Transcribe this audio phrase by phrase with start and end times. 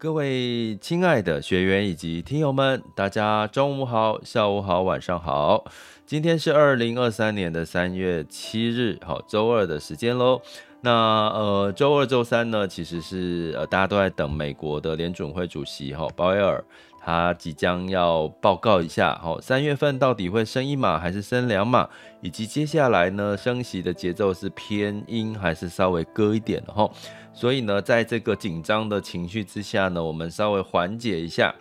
[0.00, 5.62] 各位亲爱的学员以及听友们，大家中午好、下午好、晚上好。
[6.06, 10.40] 今天是二零二三年的三月七日，好，周二的时间喽。
[10.80, 10.90] 那
[11.34, 16.64] 呃，周二、周三呢，其实是呃，大家都在等美国的联准会主席哈鲍威尔，
[17.02, 21.88] 他即将要报告一下，哈，三月份到底会升一码还是升两码，
[22.20, 26.88] 以及接下来呢，升息的节奏是偏鹰还是稍微鸽一点的哈。
[27.32, 31.54] 所以呢，在这个紧张的情绪之下呢，我们稍微缓解一下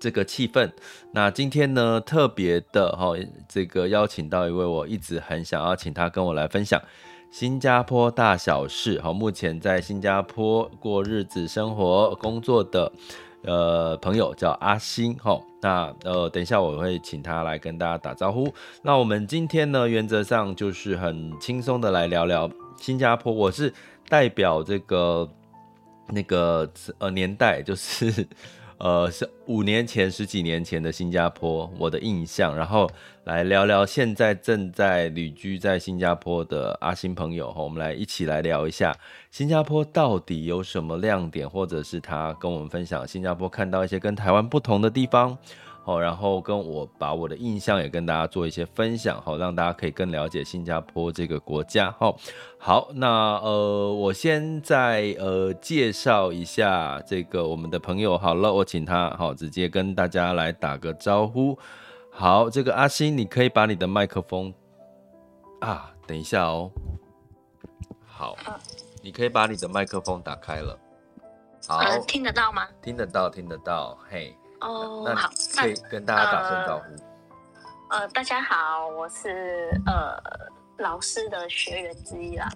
[0.00, 0.72] 这个气氛。
[1.12, 3.12] 那今天呢，特别的哈，
[3.48, 6.80] 这个邀请到一位我一直很想要请他跟我来分享
[7.30, 9.00] 新加坡大小事。
[9.00, 12.90] 好，目前在新加坡过日子、生活、工作的
[13.42, 15.14] 呃朋友叫阿星。
[15.16, 18.52] 哈，那呃，等一下我会请他来跟大家打招呼。
[18.82, 23.32] 那我们今天呢，原则上就是很轻松的来聊聊新加坡。
[23.32, 23.72] 我是。
[24.08, 25.28] 代表这个
[26.08, 26.68] 那个
[26.98, 28.26] 呃年代，就是
[28.80, 32.90] 呃是五年前、十几年前的新加坡，我的印象，然后
[33.24, 38.96] 来聊聊现在正在旅居在新加坡的阿星朋友，我们来一起来聊一下
[39.30, 45.36] 新加坡到底有什么亮点，或者是他跟我们分享新加坡看到一些跟台湾不同的地方。
[45.82, 51.90] 好，然后跟我把我的印象也跟大家做一些分享，好，让大家可以更了解新加坡这个国家。
[51.98, 52.16] 好，
[52.58, 58.16] 好，那呃，我先在呃介绍一下这个我们的朋友。
[58.16, 61.58] 好了，我请他好直接跟大家来打个招呼。
[62.10, 64.52] 好，这个阿星，你可以把你的麦克风
[65.60, 66.70] 啊，等一下哦。
[68.06, 68.36] 好，
[69.02, 70.78] 你可以把你的麦克风打开了。
[71.66, 72.68] 好，呃，听得到吗？
[72.82, 73.98] 听得到，听得到。
[74.08, 74.36] 嘿。
[74.60, 76.84] 哦，那好，可以跟大家打声招呼。
[77.90, 80.16] 呃，呃，大家好，我是呃
[80.78, 82.48] 老师的学员之一啦。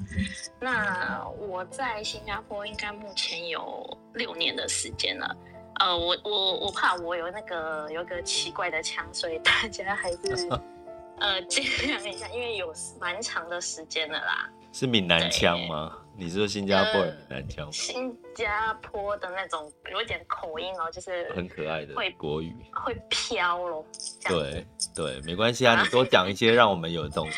[0.60, 5.36] 那我在新加坡应该目前有六年的时间了。
[5.80, 10.48] 呃，我我我怕我有那个有个奇怪的腔，所以大家还是
[11.18, 14.48] 呃见谅一下，因为有蛮长的时间了啦。
[14.72, 15.96] 是闽南腔吗？
[16.16, 17.72] 你是说新加坡南腔吗？
[17.72, 23.84] 新加坡的那种有一点口音哦，就是很可爱的国语，会飘咯。
[24.28, 24.64] 对
[24.94, 27.28] 对，没关系啊，你多讲一些，让我们有一种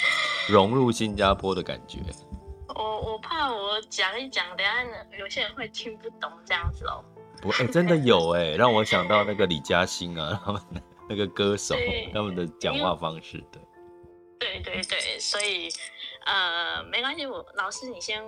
[0.48, 2.00] 融入新加坡的感觉。
[2.74, 4.72] 我我怕我讲一讲，等下
[5.18, 7.02] 有些人会听不懂这样子哦。
[7.40, 10.62] 不，哎、欸，真的有 哎，让我想到那个李嘉欣啊，他 们
[11.08, 11.74] 那个歌手
[12.12, 13.62] 他们的讲话方式，对。
[14.38, 15.70] 对对对，所以。
[16.26, 18.20] 呃，没关系，我老师你先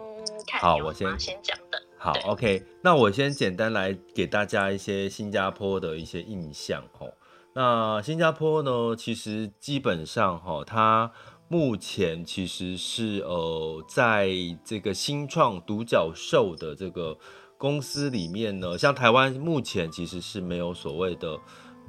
[0.46, 0.60] 看。
[0.60, 1.82] 好，我先先讲的。
[1.98, 7.12] 好，OK，那我先简单来给大家一些新加坡的一些印象哦。
[7.54, 11.10] 那新加坡呢，其实基本上哈，它
[11.48, 14.28] 目前其实是呃，在
[14.64, 17.18] 这个新创独角兽的这个
[17.56, 21.36] 公司里面呢，像台湾目前其实是没有所谓的。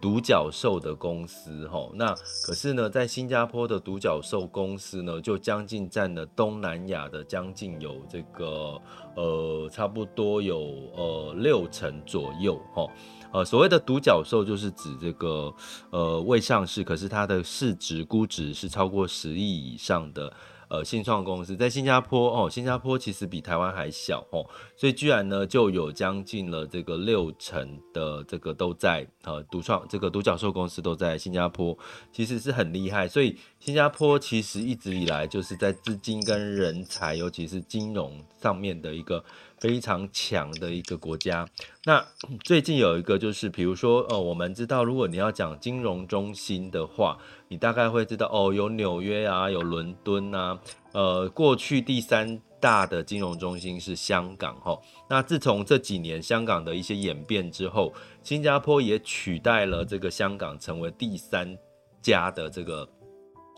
[0.02, 8.82] 独角兽的公司，吼，那可是呢，在新加坡的独角兽公司呢，就将近占了东南亚的将近有这个
[9.16, 10.58] 呃，差不多有
[10.96, 12.90] 呃六成左右，吼，
[13.32, 15.54] 呃，所谓的独角兽就是指这个
[15.92, 20.32] 呃未上市，可是它的市值估值是超过十亿以上的。
[20.70, 24.46] 呃，新创公司在新加坡哦，新加坡其实比台湾还小哦，
[24.76, 31.76] 所以居然呢就有将近了这个六成的这个都在呃独创这个独角兽公司都在新加坡，
[32.12, 33.08] 其实是很厉害。
[33.08, 39.24] 所以新加坡其实一直以来就是在资金跟人才，尤其是金融上面的一个
[39.60, 41.48] 非常强的一个国家。
[41.86, 42.06] 那
[42.44, 47.18] 最近有一个就是，比如说，呃，我们知道，如果你要讲金融中心的话，
[47.48, 50.60] 你大概会知道，哦，有纽约啊，有伦敦啊，
[50.94, 54.82] 呃，过去第三大的金融中心是香港，吼。
[55.10, 61.58] 那自从这几年香港的一些演变之后，新加坡也取代了这个香港，成为第三
[62.02, 62.88] 家的这个。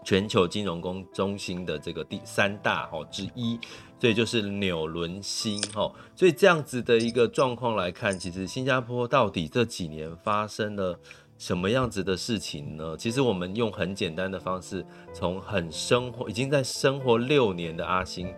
[0.03, 3.59] 全球金融中中心的这个第三大哦之一，
[4.01, 10.99] 所以就是纽伦新哦，所以这样子的一个状况来看，其实新加坡到底这几年发生了
[11.37, 12.97] 什么样子的事情呢？
[12.97, 14.83] 其实我们用很简单的方式，
[15.13, 18.33] 从很生活已经在生活六年的阿星，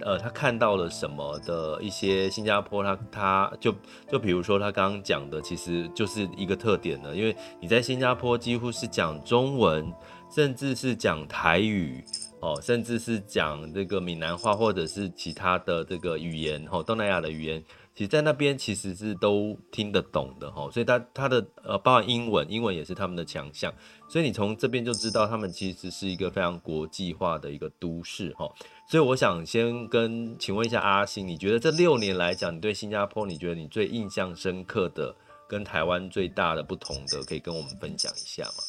[0.00, 3.74] 呃，他看到了什么的一些新加坡，他他就
[4.12, 9.90] 就比如说他刚刚讲的，其实就是一个特点呢，因为你在新加坡几乎是讲中文。
[10.28, 12.04] 甚至是讲台语
[12.40, 20.70] 哦，甚至是讲这个闽南话，或者是其他的这个语言哦，东南亚的语言，其实在那边其实是都听得懂的哈。
[20.70, 23.72] 所以他他的呃，包括英文，英文也是他们的强项。
[24.08, 28.48] 所以你从这边就知道，他们其实是一个非常国际化的一个都市哈。
[28.88, 35.16] 所以我想先跟请问一下阿星，你觉得这六年来讲，你对新加坡，你觉得你最印象深刻的，
[35.48, 38.62] 跟台湾最大的不同的，可以跟我们分享一下吗？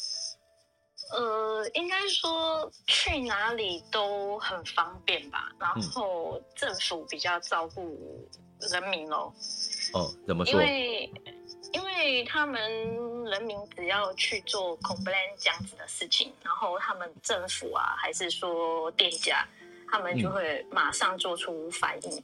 [1.10, 1.22] 呃，
[1.74, 8.28] 应该说去哪里都很方便吧，然后政府比较照顾
[8.60, 9.34] 人民哦。
[9.94, 10.54] 哦，怎么说？
[10.54, 11.12] 因为
[11.74, 12.62] 因为他们
[13.25, 19.48] 人民只要去做 complain 这样子的事情，然后他们政府啊，还是说店家，
[19.92, 22.18] 他们就会马上做出反应。
[22.18, 22.24] 嗯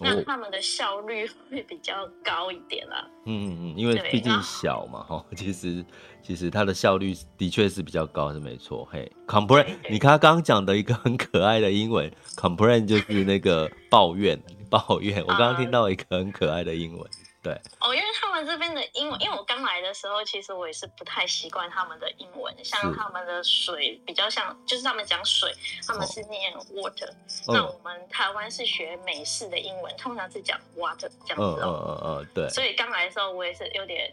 [0.00, 3.08] 那他们的效率会比较高一点啦。
[3.26, 5.84] 嗯嗯嗯，因为毕竟小嘛，哈， 其实
[6.22, 8.88] 其实它的效率的确是比较高，是没错。
[8.90, 15.22] 嘿，complain，你看他刚刚讲的一个很可爱的英文，complain 就是那个抱怨， 抱怨。
[15.22, 17.08] 我刚刚听到一个很可爱的英文。
[17.44, 25.52] 对哦，因为他们这边的英文，因为我刚来的时候，其实我也是不太习惯他们的英文，像他们的水比较像，就是他们讲水，
[25.86, 27.10] 他们是念 water，
[27.46, 31.62] 哦，那我们台湾是学美式的英文，通常是讲 water 这样子哦。
[31.62, 32.48] 嗯嗯嗯嗯，对。
[32.48, 34.10] 所以刚来的时候，我也是有点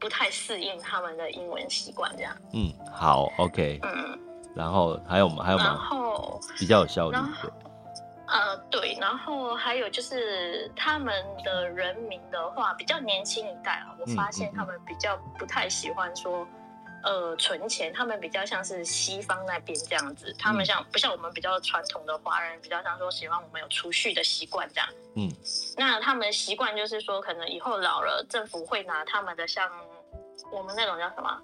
[0.00, 2.36] 不太适应他们的英文习惯这样。
[2.52, 3.78] 嗯，好，OK。
[3.84, 4.18] 嗯，
[4.56, 5.44] 然后还有吗？
[5.44, 5.64] 还有吗？
[5.64, 7.16] 然后比较有效率。
[8.26, 11.14] 呃，对，然后还有就是他们
[11.44, 16.46] 的人民的话，比较年轻一代啊，我发现他们比较不太喜欢说，
[17.02, 24.88] 呃，存钱，他们比较像是西方那边这样子，他们像不像我们比较传统的华人，比较像说喜欢我们有储蓄的习惯这样。
[25.16, 25.30] 嗯，
[25.76, 29.68] 那他们习惯就是说，可能以后老了，政府会拿他们的像
[30.50, 31.42] 我们那种叫什么？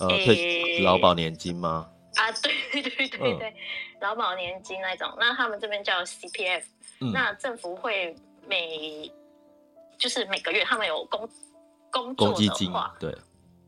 [0.00, 1.88] 呃，退劳保年金吗？
[2.16, 3.54] 啊， 对对对对对，
[4.00, 6.64] 劳、嗯、保年金那种，那他们这边叫 CPF，、
[7.00, 8.14] 嗯、那政府会
[8.46, 9.10] 每
[9.98, 11.28] 就是每个月他们有工
[11.90, 13.16] 工作的话，对。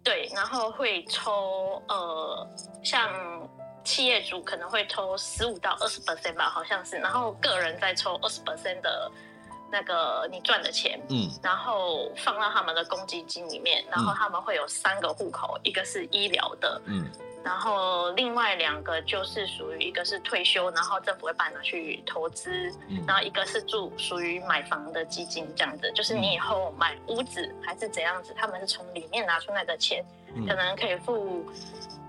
[0.03, 2.47] 对，然后会抽呃，
[2.83, 3.11] 像
[3.85, 9.11] 企业主可能会抽十五到二十 percent 吧，好像是，然后个人再抽二十 percent 的
[9.73, 17.11] 那个你赚的钱，嗯，然后放到他们的公积金里面，然后他们会有三个户口，一个是医疗的，嗯。
[17.45, 30.03] 然后另外两个就是属于一个是退休，然后政府会把你拿去投资，嗯，然后一个是住属于买房的基金这样子，就是你以后买屋子还是怎样子，他们是从里面拿出来的钱，
[30.35, 31.45] 嗯，可能可以付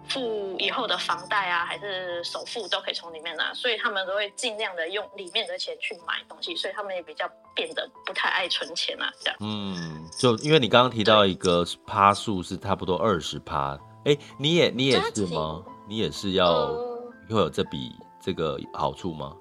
[0.08, 9.38] 付以后的房贷啊，还是首付都可以从里面拿，所以他们都会尽量的用里面的钱去买东西，所以他们也比较变得不太爱存钱啊，这样。
[9.42, 13.78] 嗯，就因为你刚刚提到一个趴数是差不多二十趴。
[14.06, 15.64] 哎，你也你也是吗？
[15.88, 19.36] 你也是要、呃、会有这笔这个好处吗？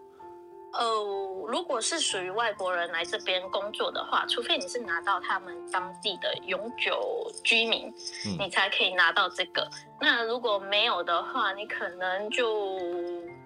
[0.72, 0.84] 呃，
[1.48, 7.88] 如果是属于外国人来这边工作的话，除非你是拿到他们当地的永久居民，
[8.26, 9.68] 嗯、你才可以拿到这个。
[10.00, 12.78] 那如果没有的话，你可能就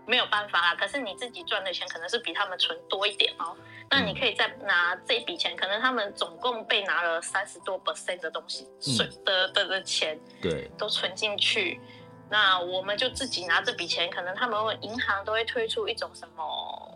[0.07, 0.75] 没有办法啦。
[0.75, 3.57] 可是你自己赚的钱可能是比他们存多一点哦。
[3.91, 11.81] 那你可以再拿这笔钱，可能他们总共被拿了三十多 percent 的东西，存的的的钱，对，都存进去。
[12.31, 16.88] 那我们就自己拿这笔钱，可能他们银行都会推出一种什么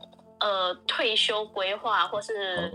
[0.42, 2.70] 呃退休规划或是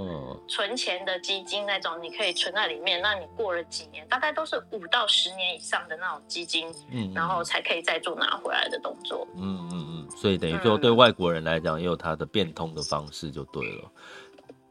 [0.47, 3.01] 存钱的基金那种，你可以存在里面。
[3.01, 9.27] 那你过了几年，大概都是五到十年以上的那种基金，嗯，然后才可以再做拿回来的动作。
[9.35, 13.81] 嗯嗯嗯，所以等于说对外国人来讲，也有他的变通的方式就对了。
[13.81, 13.89] 对，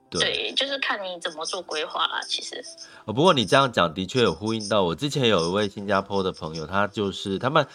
[0.09, 2.21] 对，就是看你怎么做规划啦。
[2.29, 2.63] 其实，
[3.05, 7.67] 哦，不过你这样讲的确有呼应到我之前有一位新加坡的朋友，他就是他们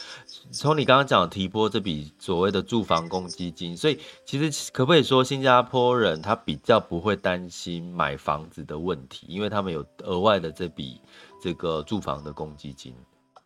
[0.52, 11.02] 从你刚刚讲提拨这笔所谓的住房公积金，所以其实可不可以说新加坡人他比较不会担心买房子的问题，因为他们有额外的这笔
[11.42, 12.96] 这个住房的公积金。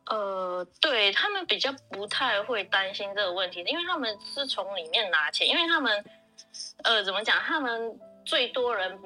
[0.05, 6.05] 呃，对，他们比较不太会担心这个问题，因为他们是从里面拿钱，因为他们
[6.83, 7.99] 呃怎么讲，他们。
[8.25, 8.99] 最多人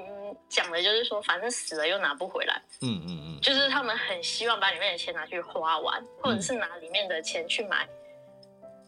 [0.48, 2.62] 讲的就是说，反正死了又拿不回来。
[2.82, 7.88] 嗯嗯嗯，就是他们很希望把里面的钱拿去花完，或者是拿里面的钱去买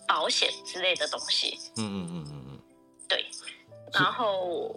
[0.07, 1.57] 保险之类的东西。
[1.77, 2.59] 嗯嗯嗯嗯嗯，
[3.07, 3.25] 对。
[3.93, 4.73] 然后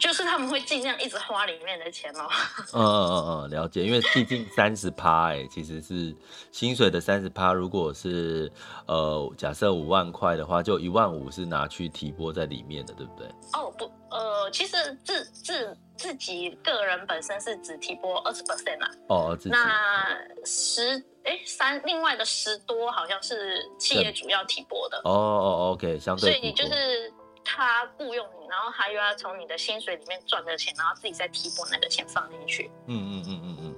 [0.00, 2.28] 就是他们会尽量一直花里面的钱哦。
[2.74, 3.84] 嗯嗯嗯嗯，了解。
[3.84, 6.12] 因为毕竟三十趴，哎，其实是
[6.50, 7.52] 薪水的三十趴。
[7.52, 8.50] 如果是
[8.88, 13.28] 呃，假设五万块的话，就一万五是拿去提拨在里面的，对不对？
[13.52, 18.90] 哦不，呃，其实自自自己个人本身是只提拨二十 percent 啦。
[19.08, 24.98] 哦，那十哎三，另外的十多好像是企业主要提拨的。
[25.04, 26.32] 哦哦，OK，相对。
[26.32, 27.12] 所以就是。
[27.48, 32.68] 他雇佣你，然后他又要从你的薪水里面赚的钱，然后自己再提拨那个钱放进去。
[32.88, 33.74] 嗯嗯嗯嗯嗯，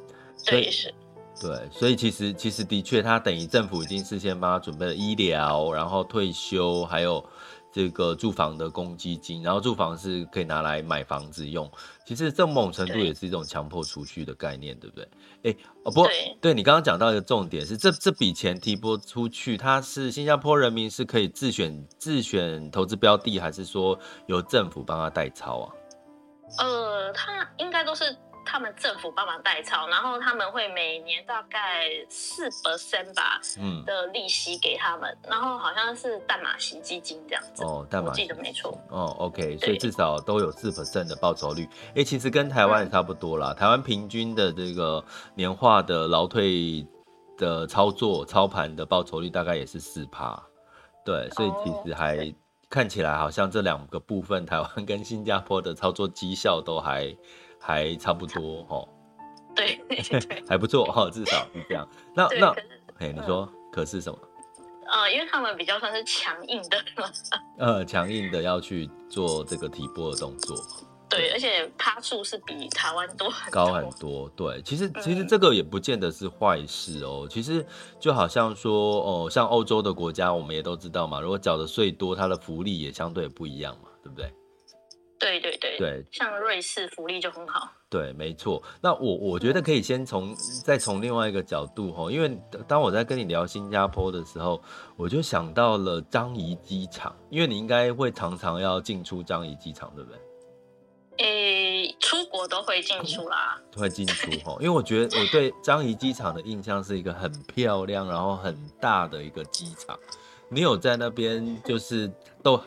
[0.46, 0.94] 对是。
[1.38, 7.22] 对，所以其实其实的确，他等于政府已经事先帮他准备了医疗，然后退休，还有。
[7.78, 11.70] 这个住房的公积金，然后住房是可以拿来买房子用。
[12.04, 15.08] 其实这某种程度也是一种强迫储蓄的概念，对，对不对？
[15.44, 25.70] 哎，哦不，对，对你刚刚讲到一个重点是，这这笔钱提拨出去，它是新加坡人民是可以自选自选投资标的，还是说由政府帮他代操啊？
[26.58, 28.04] 呃，他应该都是。
[28.50, 38.72] 他们政府帮忙代操，然后他们会每年大概四 percent 吧，嗯，的利息给他们，嗯、然后好像是淡马锡基金这样子哦，淡马记得没错。
[38.88, 46.86] 哦，OK，所以至少都有四 percent 的报酬率，哎、欸，其实跟台湾也差不多啦，嗯、台湾平均的这个年化的劳退
[47.36, 50.42] 的操作操盘的报酬率大概也是四趴，
[51.04, 52.34] 对，所以其实还
[52.70, 57.14] 看起来好像这两个部分，台湾跟新加坡的操作绩效都还。
[57.68, 58.88] 还差不多哈，
[59.54, 61.86] 对， 对还不错哈，至少是这样。
[62.14, 62.50] 那那，
[62.98, 64.18] 哎，你说可是什么？
[64.90, 66.82] 呃，因为他们比较算是强硬的，
[67.60, 70.56] 呃，强硬的要去做这个提拨的动作。
[71.10, 74.26] 对，而且趴数是比台湾多很多高很多。
[74.30, 77.20] 对，其实其实这个也不见得是坏事哦。
[77.24, 77.66] 嗯、其实
[78.00, 84.32] 就好像说哦，像欧洲的国家，我们也都知道嘛，如果缴的税多，它的福利也相对不一样嘛，对不对？
[85.18, 87.72] 对对对对，像瑞士福利就很好。
[87.90, 88.62] 对，没错。
[88.80, 90.34] 那我我觉得可以先从
[90.64, 94.62] 再从另外一个角度哈，因为当我在跟你聊新加坡的时候，
[94.96, 100.20] 我就想到了樟宜机场，因为你应该会常常要进出樟宜机场，对不对？
[101.26, 104.56] 诶，出国都会进出啦， 都会进出哈。
[104.60, 109.98] 因为我觉得我对樟宜机场的印象是一个很漂亮，然后很大的一个机场。
[110.50, 112.08] 你有在那边就是
[112.42, 112.60] 都？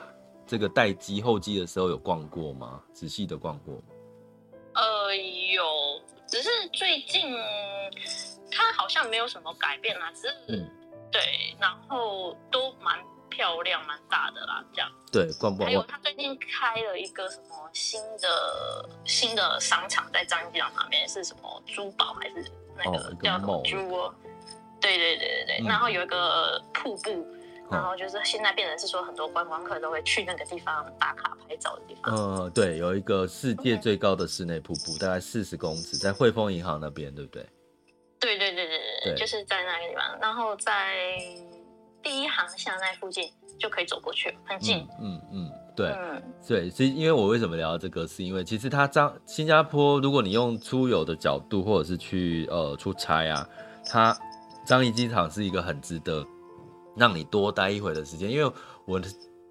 [0.52, 2.84] 这个待机候机的时候有逛过吗？
[2.92, 3.82] 仔细的逛过？
[4.74, 5.64] 呃，有，
[6.28, 7.34] 只是最近
[8.52, 10.70] 它好像没有什么改变啦，只是、嗯、
[11.10, 14.92] 对，然后都蛮漂亮、蛮大的啦，这样。
[15.10, 15.70] 对，逛不逛？
[15.70, 23.78] 还有，他最近开了一个什么新的新的商场，在樟宜机场旁边，是什么珠宝还是那个叫什么珠？
[23.94, 24.14] 哦、
[24.82, 27.26] 对对对对对，嗯、然后有一个瀑布。
[27.72, 32.14] 然后就是现在变成是说，很多观光客都会去那个地方打卡拍照的地方。
[32.14, 37.46] 呃，对，有一个世界最高的室内瀑布大概四十公尺，在汇丰银行那边，对不对？
[38.20, 40.20] 对对对对对，就是在那个地方。
[40.22, 41.08] 然后在
[42.04, 44.88] 第一航向那附近就可以走过去，很近。
[45.00, 46.70] 嗯嗯，嗯，对，嗯、对。
[46.70, 53.48] 所以，因为我为什么聊到这个，是因为其实它张新加坡，如果你用出游的角度，或者是去呃出差啊，
[53.86, 54.16] 它
[54.66, 56.26] 樟宜机场是一个很值得。
[57.02, 58.54] 让你多待一会的时间，因为
[58.86, 59.02] 我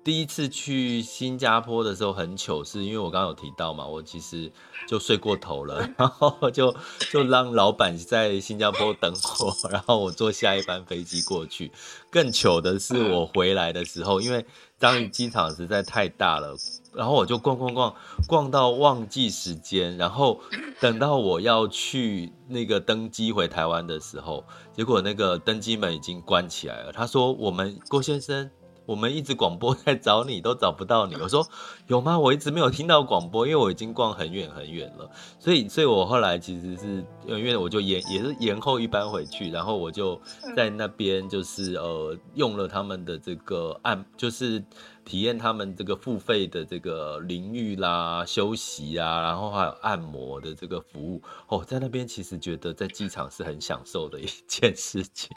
[0.04, 4.50] 第一次去新加坡的时候很糗，是因为我刚刚有提到嘛，我其实
[4.86, 6.72] 就睡过头了， 然后就
[7.10, 11.72] 就让老板在新加坡等我，然后我坐下一班飞机过去。
[12.08, 14.46] 更糗的是我回来的时候，因为
[14.78, 16.56] 樟宜机场实在太大了。
[16.94, 17.94] 然后我就逛逛逛，
[18.26, 20.40] 逛到忘记时间，然后
[20.80, 26.92] 等到我要去那个登机回台湾的时候，结果那个登机门已经关起来了。
[26.92, 28.50] 他说：“我们郭先生，
[28.86, 31.14] 我们一直广播 在找你，都找不到你。
[31.14, 31.46] 我说
[31.86, 32.18] 有吗？
[32.18, 35.08] 我一直没有听到广播，因为我已经逛很远很远了。
[35.38, 40.20] 所以，所以我后来其实是因为我就延也是延后一班回去，然后我就
[40.56, 44.64] 在那边就是呃用了他们的这个按，就是
[45.10, 51.20] 体验他们这个付费的这个淋浴啦、休息啊，然后还有按摩的这个服务。
[51.48, 55.28] 哦，在那边其实觉得在机场是很享受的一件事情。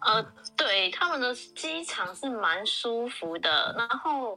[0.00, 0.20] 呃，
[0.56, 3.72] 对，他们的机场是蛮舒服的。
[3.78, 4.36] 然后，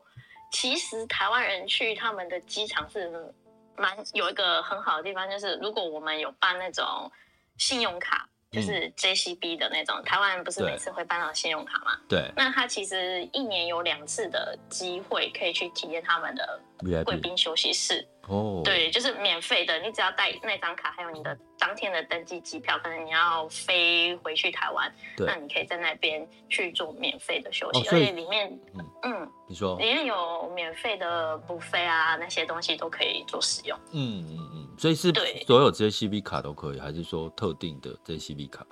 [0.51, 3.33] 其实台湾人去他们的机场是
[3.75, 7.11] 蛮有一个很好的地方，就是如果我们有办那种
[7.57, 11.99] 信用卡，就是 JCB 的那种，嗯、台湾人不是每次会办到信用卡吗？
[12.07, 12.31] 对。
[12.35, 16.59] 那他其实一年有两次的机会可以去体验他们的
[17.05, 18.07] 贵宾休息室。
[18.27, 33.75] 哦，对，就是免费的，你只要带那张卡，还有你的当天的登机机票，可能你要飞回去台湾，那你可以在那边去做免费的休息，哦、而且里面，嗯，嗯你说，里面有免费的 buffet 啊，那些东西都可以做使用。
[33.93, 35.11] 嗯嗯嗯，所以是
[35.45, 38.65] 所有 JCB 卡都可以，还是说特定的 JCB 卡？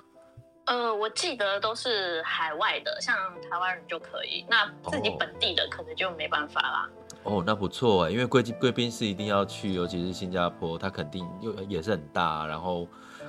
[0.64, 3.14] 呃，我记得都是海外的，像
[3.50, 6.88] 台湾人就可以，那自己本地的可能就没办法啦。
[7.24, 12.88] 哦哦，那不错哎，因为贵贵宾室一定要去，尤其是新加坡，它肯定又也是很大，然后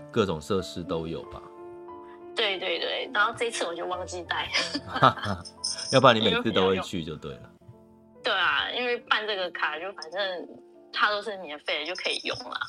[0.10, 1.42] 各种设施都有吧。
[2.34, 4.50] 对对对，然后这次我就忘记带，
[5.92, 7.50] 要不然你每次都会去就对了。
[8.24, 10.48] 对啊，因为办这个卡就反正
[10.91, 12.60] 它都是免费的，就可以用了。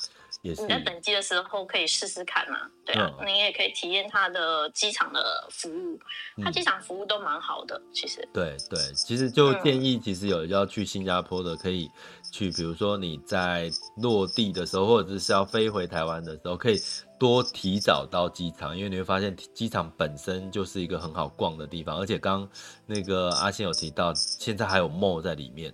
[0.43, 5.99] 你在等机的时候可以试试看嘛，对啊，嗯、你也可以体验它的机场的服务，
[6.43, 8.27] 它机场服务都蛮好的，其实。
[8.33, 11.87] 对对，其实就建议，其实有要去新加坡的，可以
[12.31, 16.81] 去，比如说你在落地的时候，或者是要飞回台湾的时候，可以
[17.19, 22.49] 多提早到机场，因为你会发现机场本身就是一个很好逛的地方，而且刚
[22.87, 25.71] 那个阿信有提到，现在还有 mall 在里面。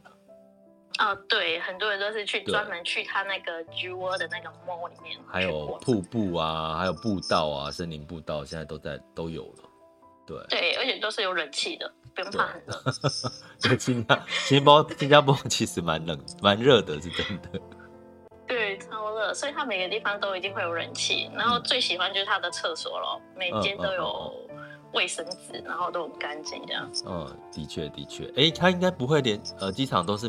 [1.00, 9.64] 哦，对，很多人都是去专门去他那个 Jewel 的那个 mall 里面，还有瀑布啊，还有步道啊，森林步道现在都在都有了。
[10.26, 12.84] 对对，而且都是有冷气的，不用怕很冷。
[13.62, 17.60] 对，新加新加坡新加坡其实蛮冷蛮热的，是真的。
[18.48, 21.30] 对，超热，所以它每个地方都一定会有冷气。
[21.36, 24.34] 然后最喜欢就是它的厕所咯，每间都有
[24.94, 26.90] 卫生纸，然后都很干净这样。
[27.06, 30.28] 嗯，的确的确，哎，它应该不会连呃机场都是。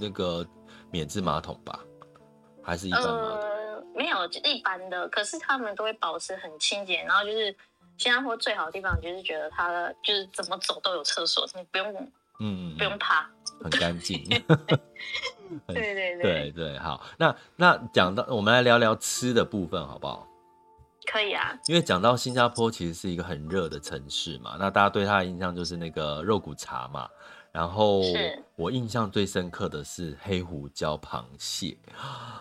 [0.00, 0.46] 那个
[0.90, 1.78] 免治马桶吧，
[2.62, 3.40] 还是一般马桶？
[3.40, 5.08] 呃，没有，一般的。
[5.08, 7.54] 可是他们都会保持很清洁，然后就是
[7.98, 13.28] 新加坡最好的地方，就是觉得它就是怎么走都有厕所，你不用，嗯，不用怕，
[13.62, 14.24] 很干净。
[15.66, 17.04] 对对对对对，好。
[17.18, 20.26] 那那讲到，我们来聊聊吃的部分，好不好？
[21.10, 21.58] 可以啊。
[21.66, 27.08] 因为讲到新加坡，其实是一个很热的城市嘛，那大家对它的印象就是那个肉骨茶嘛。
[27.52, 28.02] 然后
[28.56, 31.76] 我印象最深刻的是黑胡椒螃蟹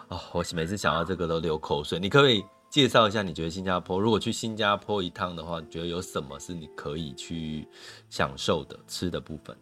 [0.10, 2.00] 哦，我每次想到这个都流口水。
[2.00, 7.68] 你可不可以介绍一下，你觉得新加坡如果去新加坡一趟的话，你觉得有什么是你可以去
[8.10, 9.58] 享受的吃的部分？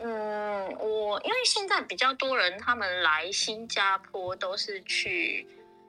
[0.00, 5.46] 嗯，我因为现在比较多人他们来新加坡都是去。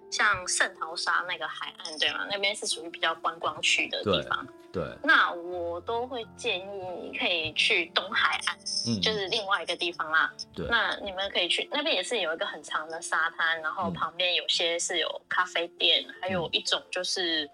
[0.09, 2.25] 像圣淘沙那个海岸，对吗？
[2.29, 4.45] 那边是属于比较观光区的地方。
[4.45, 4.53] 对。
[4.69, 6.63] 对，那我都会建议
[7.01, 10.31] 你可以去东海岸，嗯，就是另外一个地方啦。
[10.53, 10.67] 对。
[10.67, 17.49] 那你们可以去那边，也是有一个很长的沙滩，然后旁边有些是有咖啡店，嗯、还有一种就是，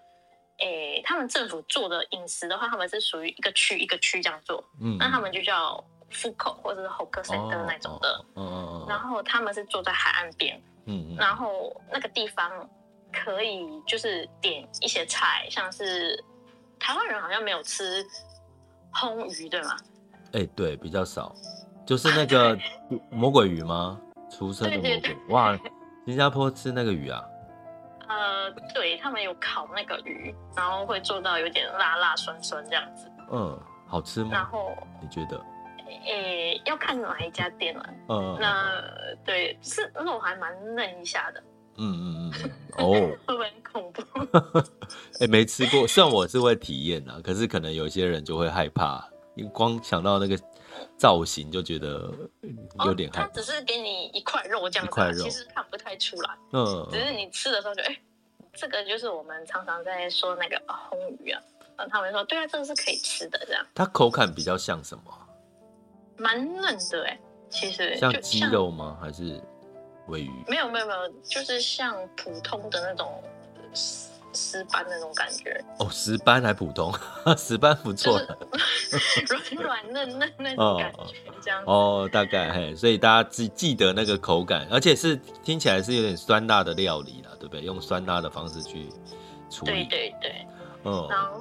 [1.04, 4.62] 他们政府做的饮食的话，他们是属于一个区一个区这样做。
[4.82, 4.98] 嗯。
[4.98, 8.22] 那他们就叫 food court 或者是 hawker center 那种的。
[8.88, 10.60] 然后他们是坐在海岸边。
[10.86, 12.50] 嗯，然后那个地方
[13.12, 16.22] 可以就是点一些菜，像是
[16.78, 18.04] 台湾人好像没有吃
[18.92, 19.76] 烘鱼，对吗？
[20.32, 21.34] 哎、欸，对，比较少，
[21.86, 22.58] 就是那个
[23.10, 24.00] 魔鬼鱼吗？
[24.30, 25.16] 出生的魔鬼。
[25.28, 25.58] 哇，
[26.06, 27.22] 新加坡吃那个鱼啊？
[28.08, 33.10] 呃，对，他们有烤那个鱼，然后会做到有点辣辣酸酸这样子。
[33.32, 34.30] 嗯，好吃吗？
[34.32, 35.40] 然后你觉得？
[35.86, 37.86] 诶、欸，要看哪一家店了。
[38.08, 38.82] 嗯，那
[39.24, 41.42] 对，是肉还蛮嫩一下的。
[41.76, 42.50] 嗯嗯嗯。
[42.78, 42.92] 哦，
[43.26, 44.02] 会不会很恐怖？
[45.20, 50.38] 哎、欸，没吃过，虽然我是会体验啊，可是可能有些人就会害怕，因为光想到那个
[50.96, 52.12] 造型就觉得
[52.84, 53.28] 有点害怕。
[53.28, 56.30] 只是给你一块肉这样子，其实看不太出来。
[56.52, 56.88] 嗯。
[56.90, 58.00] 只是你吃的时候就，哎、欸，
[58.52, 61.40] 这个就是我们常常在说那个红鱼啊。
[61.76, 63.66] 嗯，他们说，对啊，这个是可以吃的，这样。
[63.74, 65.23] 它口感比较像什么？
[66.16, 68.96] 蛮嫩的哎，其实像鸡肉吗？
[69.00, 69.40] 还是
[70.08, 70.44] 尾鱼？
[70.48, 73.22] 没有没有没有，就是像普通的那种
[73.74, 75.64] 石斑那种感觉。
[75.78, 76.92] 哦，石斑还普通，
[77.38, 78.18] 石斑不错，
[79.58, 87.62] 软软嫩嫩那种感觉，这样哦，大概嘿，所以大家记记得那个口感，而且是听起来是有点酸辣的料理啦，对不对？
[87.62, 88.88] 用酸辣的方式去
[89.48, 89.72] 处理。
[89.72, 90.46] 对对对，
[90.84, 91.06] 嗯。
[91.08, 91.40] 然后，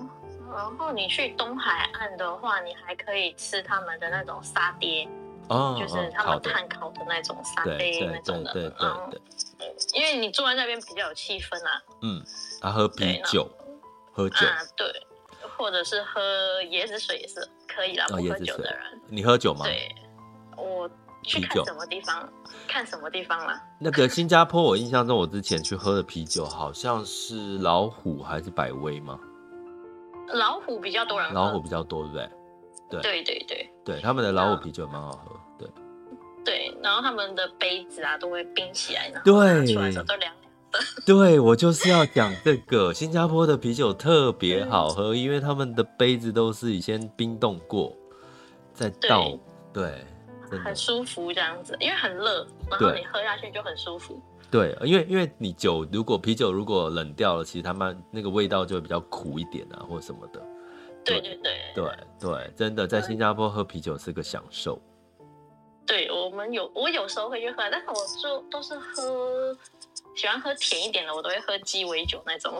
[0.56, 5.08] 然后你去东海岸的话，你还可以吃他们的那种沙爹。
[5.50, 8.72] 哦，就是他们炭烤的那种沙爹那种的，对对
[9.10, 9.20] 对
[9.58, 11.82] 对，因为你坐在那边比较有气氛啊。
[12.02, 12.24] 嗯，
[12.62, 13.46] 啊，喝啤酒，
[14.13, 14.88] 喝酒啊，对，
[15.58, 16.22] 或者是喝
[16.70, 18.06] 椰子水也是可以啦。
[18.08, 19.66] 不喝酒的人，你喝酒吗？
[19.66, 19.94] 对，
[20.56, 20.89] 我
[21.24, 22.30] 去看什么地方，
[22.66, 23.62] 看什么地方啦。
[23.82, 29.20] 那个 新加坡，我印象中我之前去喝的啤酒好像是老虎还是百威吗？
[30.28, 32.30] 老虎比较多人喝，老虎比较多，对不对？
[32.90, 33.24] 对。
[33.24, 34.02] 对对，对。
[34.02, 35.68] 他们的老虎啤酒蛮好喝，对。
[36.46, 39.34] 对，然后他们的杯子啊都会冰起来，对，
[39.66, 40.44] 出来的时候都凉凉的。
[41.06, 47.96] 对，我就是要讲这个，新加坡的啤酒特别好喝，因为他们的杯子都是以前冰冻过
[48.74, 49.38] 再倒，
[49.72, 50.04] 对，
[50.64, 54.22] 很舒服这样子，因为很热，然后你喝下去就很舒服。
[54.54, 60.39] 对，因为因为你酒如果啤酒如果冷掉了，其实他们那个味道就会比较苦一点啊，或者什么的。
[61.04, 64.80] 对对对对对，真的在新加坡喝啤酒是个享受。
[65.88, 69.58] 对，我们有我有时候会去喝，但是我就都是喝
[70.16, 72.54] 喜欢喝甜一点的，我都会喝鸡尾酒那种。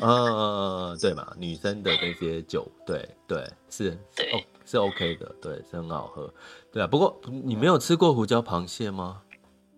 [0.00, 6.32] 嗯嗯嗯，对嘛，女生的那些酒，对对是，对、 哦、是 OK 的，对是很好喝。
[6.72, 9.20] 对啊，不过你没有吃过胡椒螃蟹吗？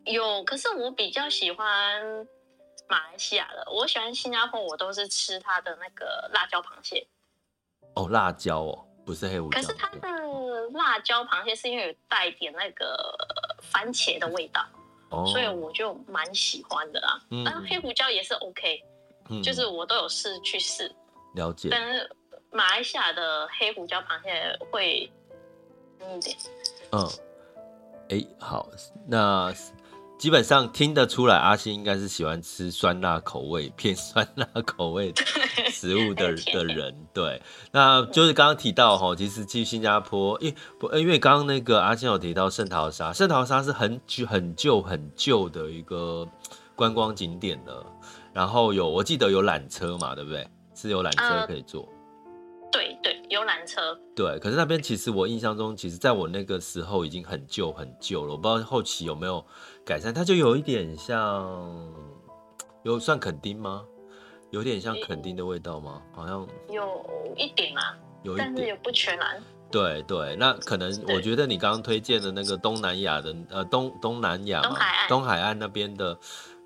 [0.05, 2.27] 有，可是我比较喜欢
[2.89, 7.07] 马来西亚的，我喜欢新加坡，我都是吃它的那个辣椒螃蟹。
[7.95, 9.61] 哦，辣椒哦，不是黑胡椒。
[9.61, 10.09] 可是它的
[10.71, 13.15] 辣椒螃蟹是因为有带点那个
[13.61, 14.67] 番茄的味道，
[15.11, 17.21] 哦、所以我就蛮喜欢的啦。
[17.31, 18.83] 嗯，但黑胡椒也是 OK，
[19.31, 20.93] 嗯，就是我都有试去试。
[21.35, 21.69] 了解。
[21.71, 22.11] 但是
[22.51, 25.11] 马来西亚的黑胡椒螃蟹会
[26.01, 26.37] 嗯一点。
[26.91, 27.07] 嗯，
[28.09, 28.69] 哎、欸，好，
[29.07, 29.55] 那。
[30.23, 35.13] 基本上听得出来，阿星应该是喜欢吃酸辣口味、偏酸辣口味
[35.69, 36.95] 食物的的人。
[37.13, 46.25] 对，那就是刚刚提到哈，其实去新加坡，因不，因为刚刚那个阿星有提到圣淘沙，圣淘沙是很旧、很旧、很旧的一个
[46.77, 47.85] 观光景点了。
[48.33, 50.47] 然后有，我记得有缆车嘛，对不对？
[50.73, 51.92] 是有缆车可以坐。
[53.35, 54.01] 呃、对对，有缆车。
[54.15, 59.45] 对，可是那边其实我印象中，其实在我那个时候已经很旧很旧了，我不知道后期有没有。
[59.85, 61.93] 改善，它就有一点像，
[62.85, 63.85] 有算垦丁吗？
[64.51, 66.03] 有点像垦丁的味道吗？
[66.13, 69.43] 好像有一点啊，有一点，但是也不全然。
[69.71, 76.17] 对对，那可能我觉得你刚刚推荐的那个东南亚的呃东东南亚嘛，东海岸，东海岸那边的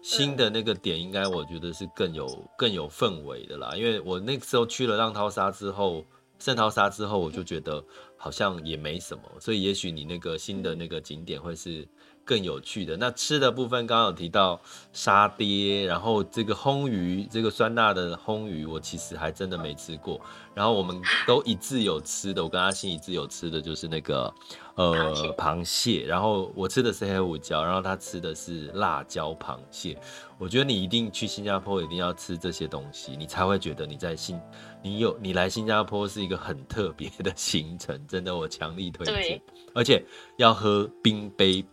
[0.03, 2.27] 新的那个点，应该我觉得是更有
[2.59, 3.71] 更有氛围的啦。
[3.77, 6.05] 因为我那个时候去了浪淘沙之后，
[6.39, 7.85] 圣淘沙之后，我就觉得
[8.17, 11.87] 好像也没什么，所以也许你那个新的那个景点会是。
[12.27, 14.61] 更有趣的那吃的部分，刚刚有提到
[14.93, 20.21] 沙爹，然后这个烘鱼，这个酸辣的烘鱼，我其实还真的没吃过。
[20.53, 24.33] 然后我们都一致有吃的，我跟阿星一致有吃的就是那个
[24.75, 29.97] 呃螃蟹，然后我吃的是黑胡椒，然后他吃的是辣椒螃蟹。
[30.39, 34.41] 我觉得你一定去新加坡，一定要吃这些东西，你才会觉得你在新，
[34.83, 39.41] 你有你来新加坡是一个很特别的行程，真的我强力推荐，
[39.75, 40.05] 而且
[40.39, 41.65] 要喝冰杯。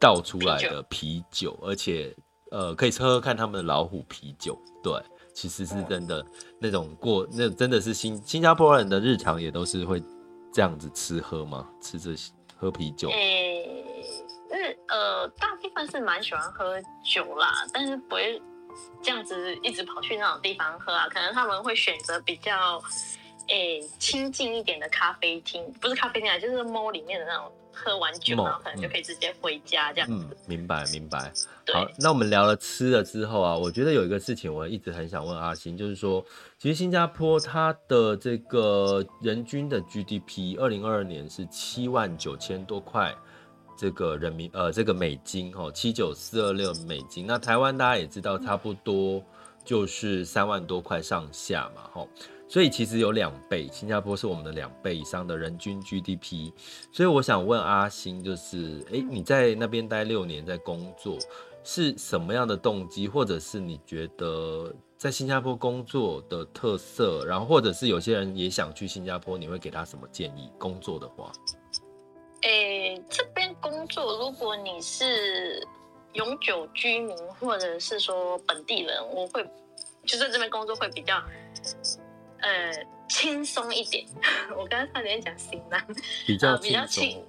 [0.00, 2.14] 倒出来的啤酒，而且
[2.50, 4.58] 呃，可以喝喝看他们的老虎啤酒。
[4.82, 4.92] 对，
[5.34, 6.24] 其实是真的
[6.60, 10.02] 那种过，那真的是新新加坡人的日常也都是会
[10.52, 11.68] 这样子吃喝吗？
[11.82, 13.08] 吃这些喝啤酒？
[13.10, 13.64] 诶、
[14.50, 18.40] 欸，日呃，大部分是蛮喜欢喝酒啦，但是不会
[19.02, 21.08] 这样子一直跑去那种地方喝啊。
[21.08, 22.80] 可能他们会选择比较
[23.48, 27.52] 诶亲近一点的咖啡厅，不是咖啡厅啊，就是 mall 里面的那种。
[27.78, 30.26] 喝完酒，然后可能就可以直接回家这样子。
[30.30, 31.32] 嗯，明白明白。
[31.72, 36.24] 好，那我们聊了吃了之后啊，我觉得有一个事情我一直很想问阿星，就是说，
[36.58, 43.14] 其实新加坡它的这个人均的 GDP，二零二二年是七万九千多块，
[43.76, 47.26] 这个人民呃这个美金哦，七九四二六美金。
[47.26, 49.22] 那台湾大家也知道，差不多
[49.64, 52.08] 就是三万多块上下嘛，吼。
[52.48, 56.50] 所以其实有两倍，新加坡是我们的两倍以上的人均 GDP。
[56.90, 61.18] 所以我想问阿星，就是，诶，你在那边待六年，在工作，
[61.62, 70.50] 是什么样的动机，或者是你觉得在新加坡工作的特色，然后或者是有些人也想去新加坡，你会给他什么建议？
[70.58, 71.30] 工作的话，
[72.42, 75.66] 诶，这边工作，如果你是
[76.14, 79.46] 永久居民或者是说本地人，我会。
[80.06, 81.22] 就在这边工作会比较
[82.48, 84.04] 呃轻松一点。
[84.56, 85.80] 我刚才差点讲行囊，
[86.26, 87.24] 比较、呃、比较轻。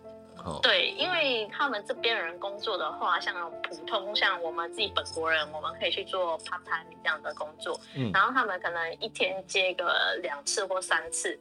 [0.63, 11.37] 对，因为他们这边人工作的话，像普通像我们自己本国人，我们可以去做 part time 这样的工作，嗯，然后他们可能一天接个两次或三次，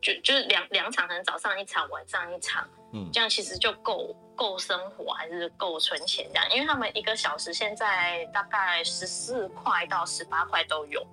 [0.00, 11.04] 就就是两两场，可能早上一场，晚上一场，嗯，这样其实就够够生活，还是够存钱这样，因为他们一个小时现在大概十四块到十八块都有，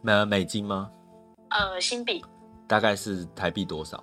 [0.00, 0.90] 美美金吗？
[1.54, 2.24] 呃，新币，
[2.66, 3.96] 大概是台币多少？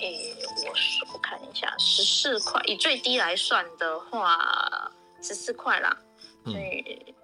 [0.00, 5.96] 诶，我我看一下，十四块，以最低来算的话，十四块啦，
[6.44, 7.14] 乘以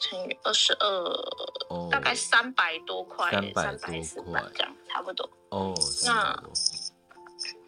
[0.00, 5.30] 乘以二十二，大概三百多块，三百四百这样，差不多。
[5.50, 5.72] 哦，
[6.04, 6.42] 那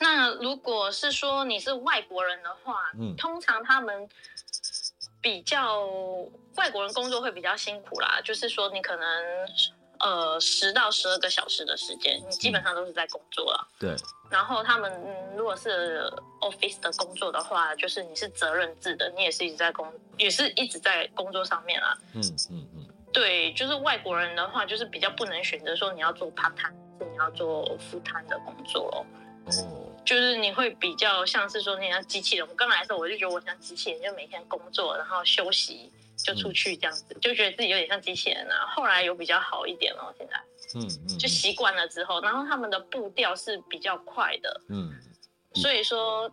[0.00, 4.08] 那如果是说你是外国人的话，嗯，通常他们
[5.20, 5.86] 比较
[6.56, 9.06] 外国人工作会比较辛苦啦，就是说你可能。
[10.04, 13.68] 呃，十到十二个小时的时间，你基本上都是在工作了。
[13.80, 13.96] 嗯、对。
[14.28, 16.12] 然后他们、嗯、如果是
[16.42, 21.96] office 的工作的话，就是你是责任制的，你也是一直在工，也是一直在工作上面啊。
[22.12, 22.86] 嗯嗯嗯。
[23.14, 29.06] 对，就是外国人的话，就是比较不能选择说你要做 part time，是你要做 full time 的工作哦。
[29.46, 29.90] 哦。
[30.04, 35.90] 就是你会比较像是说你像机器人，我刚来的时候我就觉得我像机器人，就每天工作，然后休息。
[36.24, 38.66] 就出去这样子，就觉得自己有点像机器人啊。
[38.74, 40.34] 后来有比较好一点了，现在，
[40.74, 44.90] 嗯嗯，就习惯了之后，然后他们的步调是比较快的，嗯，
[45.54, 46.32] 所以说，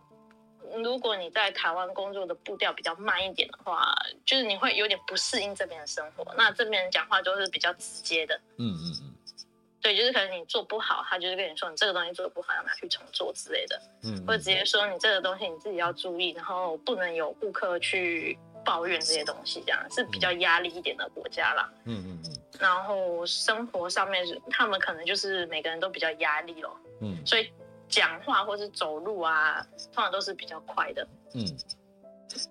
[0.82, 6.24] 如果你在台湾工作的步调比较慢一点的话，就是你会有点不适应这边的生活。
[6.38, 9.14] 那这边人讲话都是比较直接的，嗯嗯嗯，
[9.82, 18.38] 对，就是可能你做不好，他就是跟你说你这个东西做的不好，要拿去重做之类的，嗯，或者直接说你这个东西你自己要注意，然后不能有顾客去。
[18.64, 21.70] 抱怨这些东西，这样是比较压力一点的国家啦。
[21.84, 22.36] 嗯嗯嗯。
[22.60, 26.76] 然后生活上面，他们可能就是每个人都比较压力咯。
[27.00, 27.16] 嗯。
[27.26, 27.50] 所以
[27.88, 31.06] 讲话或是走路啊，通常都是比较快的。
[31.34, 31.44] 嗯。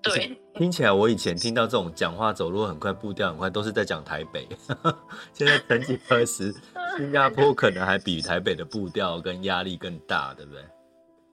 [0.03, 0.39] 对。
[0.53, 4.47] 听起来我以前听到这种讲话走路很快、步调很快，都是在讲台北。
[5.33, 6.53] 现在曾几何时，
[6.97, 10.63] 新加坡可能还比台北的步调跟压力更大，对不对？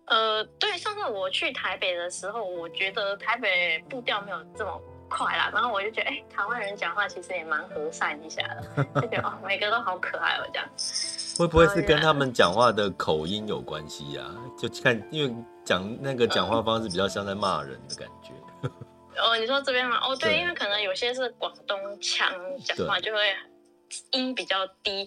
[0.09, 10.68] 呃，对，上次我去台北的时候，我觉得台北步调没有这么快啦，然后我就觉得，哎，台湾人讲话其实也蛮和善一下的， 就觉得哦，每个都好可爱哦，这样。
[11.38, 14.25] 会不会是跟他们讲话的口音有关系呀？
[14.59, 18.33] 就看，因为讲那个讲话方式比较像在骂人的感觉。
[19.21, 19.99] 哦，你说这边吗？
[20.03, 22.33] 哦，对，因为可能有些是广东腔
[22.64, 23.37] 讲话，就会
[24.12, 25.07] 音比较低，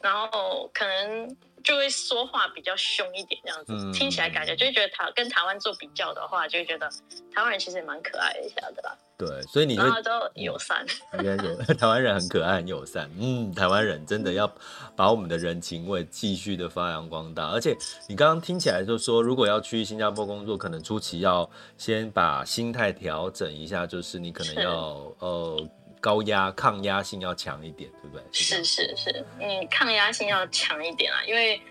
[0.00, 1.36] 然后可能。
[1.62, 6.88] 就会说话比较凶一点，这样子、嗯、听起来感觉就会觉得台跟台湾做比较的话，就会觉得
[7.34, 8.96] 台湾人其实也蛮可爱一下的啦。
[9.16, 10.84] 对，所以你会都友善，
[11.18, 13.08] 应该有台湾人很可爱、很友善。
[13.18, 14.52] 嗯，台湾人真的要
[14.96, 17.46] 把我们的人情味继续的发扬光大。
[17.48, 17.76] 而且
[18.08, 21.48] 你刚刚听起来就说，如果要去新加坡工作，可能初期要
[21.78, 25.68] 先把心态调整一下，就是你可能要呃。
[26.02, 28.24] 高压抗压性要强一点，对不对？
[28.32, 31.62] 是是是，你抗压性要强一点啊，因为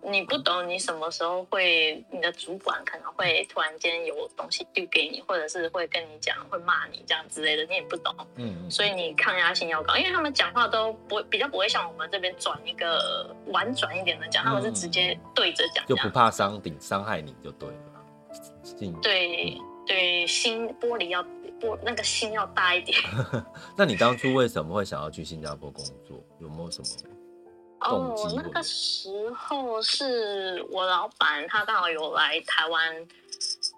[0.00, 8.14] 你不懂你什么时候会，你的主管可能会突然间有东西丢给你，或者是会跟你讲，会骂你这样之类的，你也不懂。
[8.36, 17.74] 嗯，所以你抗压性要高，因为他们讲话都不会比较不会像我们这边转一个婉转一点的讲，他们是直接对着讲，就不怕伤顶伤害你就对了。
[19.02, 21.26] 对对，心玻璃要。
[21.62, 22.98] 我那个心要大一点。
[23.76, 26.22] 那你当初为什么会想要去新加坡工作？
[26.38, 27.14] 有没有什么？
[27.80, 33.08] 哦，那个时候是我老板，他刚好有来台湾，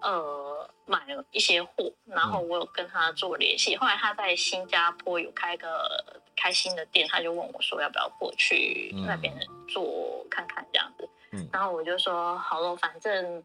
[0.01, 3.75] 呃，买了一些货，然后我有跟他做联系。
[3.77, 6.05] 嗯、后来他在新加坡有开个
[6.37, 9.33] 开新的店，他就问我说要不要过去那边
[9.69, 11.09] 做看看这样子。
[11.31, 13.43] 嗯、然后我就说好了，反正。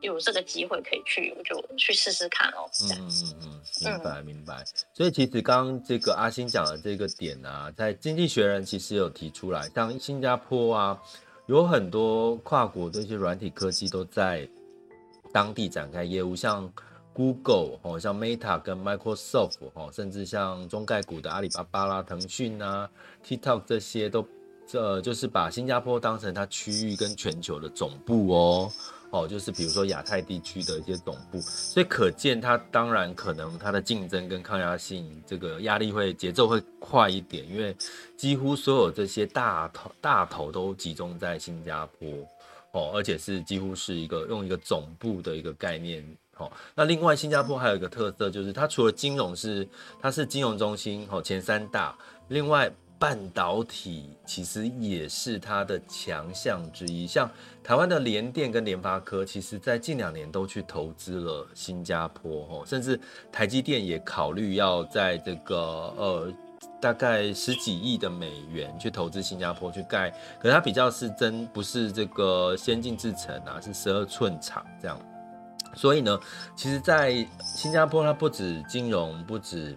[0.00, 2.68] 有这个机会可以去，我就去试试看哦。
[2.82, 4.64] 嗯嗯嗯，明白明白。
[4.94, 11.02] 所以其实刚刚这个阿星讲的这个点啊，在《经济学人》其实有提出来，像新加坡啊，
[11.46, 14.48] 有很多跨国的一些软体科技都在
[15.32, 16.72] 当地展开业务，像
[17.12, 22.88] Google 哦，像 Meta 跟 Microsoft 哦，甚至像中概股的阿里巴巴啦、腾讯啊、
[23.26, 24.26] TikTok 这些都，
[24.66, 28.72] 这就是把新加坡当成它区域跟全球的总部哦。
[29.10, 37.76] 哦，就是比如说亚太地区的一些总部，所以可见它当然可能它的竞争跟抗压性，这个压力会节奏会快一点，因为
[38.16, 42.08] 几乎所有这些大头大头都集中在新加坡，
[42.72, 46.04] 哦，而且是几乎是一个用一个总部的一个概念，
[46.36, 49.68] 哦，那另外新加坡还有一个特色就是它除了金融是
[50.00, 51.96] 它是金融中心，哦，前三大。
[52.28, 57.04] 另外，半导体其实也是它的强项之一。
[57.06, 57.28] 像
[57.64, 63.00] 台湾的联电跟联发科，其实在近两年都去投资了新加坡，甚至
[63.32, 65.56] 台积电也考虑要在这个
[65.96, 66.32] 呃。
[66.78, 70.10] 大概十几亿的美元去投资新加坡去盖，
[70.40, 74.98] 可是它比较是真不是这个先进制程啊，是十二寸厂这样。
[75.74, 76.18] 所以呢，
[76.56, 79.76] 其实，在新加坡它不止金融，不止。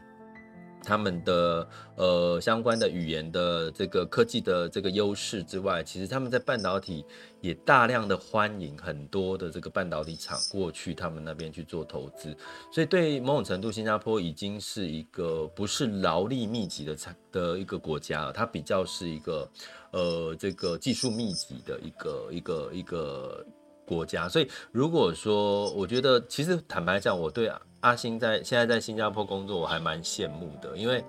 [0.84, 7.04] 他们的呃相关的语言的这个科技的这个优势之外，其实他们在半导体
[7.42, 12.36] 也大量的欢迎很多的这个半导体厂过去他们那边去做投资，
[12.72, 19.50] 所以对某种程度，新加坡已经是一个不是劳力密集的产的一个国家了，它比较是一个
[19.92, 23.46] 呃这个技术密集的一个一个一个
[23.86, 24.28] 国家。
[24.28, 27.52] 所以如果说，我觉得其实坦白讲，我对。
[27.84, 31.04] 阿星在现在在新加坡工作，我还蛮羡慕的，因为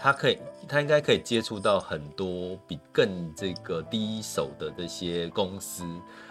[0.00, 5.84] 他可以，他应该可以接触到很多比更这个第一手的这些公司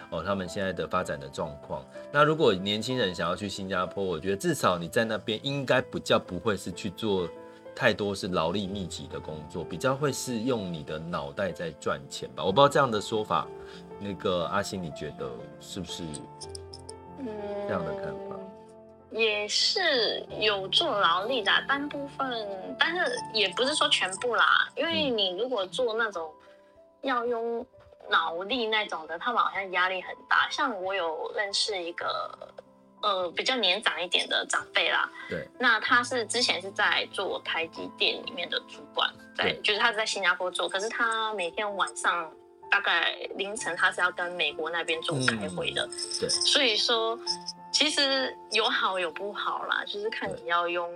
[0.09, 1.85] 哦，他们现在的发展的状况。
[2.11, 7.29] 那如果年轻人想要去新加坡，我觉得至少你在那边应该比较不会是去做
[7.75, 12.43] 太多是劳力密集的工作，比较会是用你的脑袋在赚钱吧。
[12.43, 13.47] 我不知道这样的说法，
[13.99, 16.03] 那个阿星你觉得是不是
[17.67, 18.35] 这样的看法？
[19.11, 22.47] 也是有做劳力的，单部分，
[22.79, 24.67] 但是也不是说全部啦。
[24.75, 26.31] 因为你如果做那种
[27.01, 27.63] 要用
[28.09, 30.49] 脑力那种的，他们好像压力很大。
[30.49, 32.35] 像我有认识一个
[33.03, 42.31] 呃比较年长一点的长辈啦，对，那他是之前是在做台积电里面的主管，在就是他是在新加坡做，可是他每天晚上
[42.71, 47.19] 大概凌晨他是要跟美国那边做开会的，嗯、对，所以说。
[47.73, 50.87] 其实有好有不好啦，就是看你要用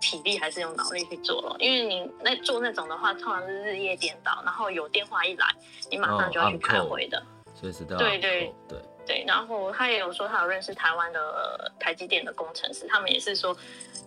[0.00, 1.54] 体力还是用脑力去做了。
[1.58, 5.46] 因为你那做那种的话，通常是日夜颠倒，然后有电话一来，
[5.90, 7.22] 你马上就要去开会的。
[7.54, 7.98] 随时都要。
[7.98, 9.24] 对对对对。
[9.26, 13.56] 然后他也有说，他有认识台湾的台积电的工程师，他们也是说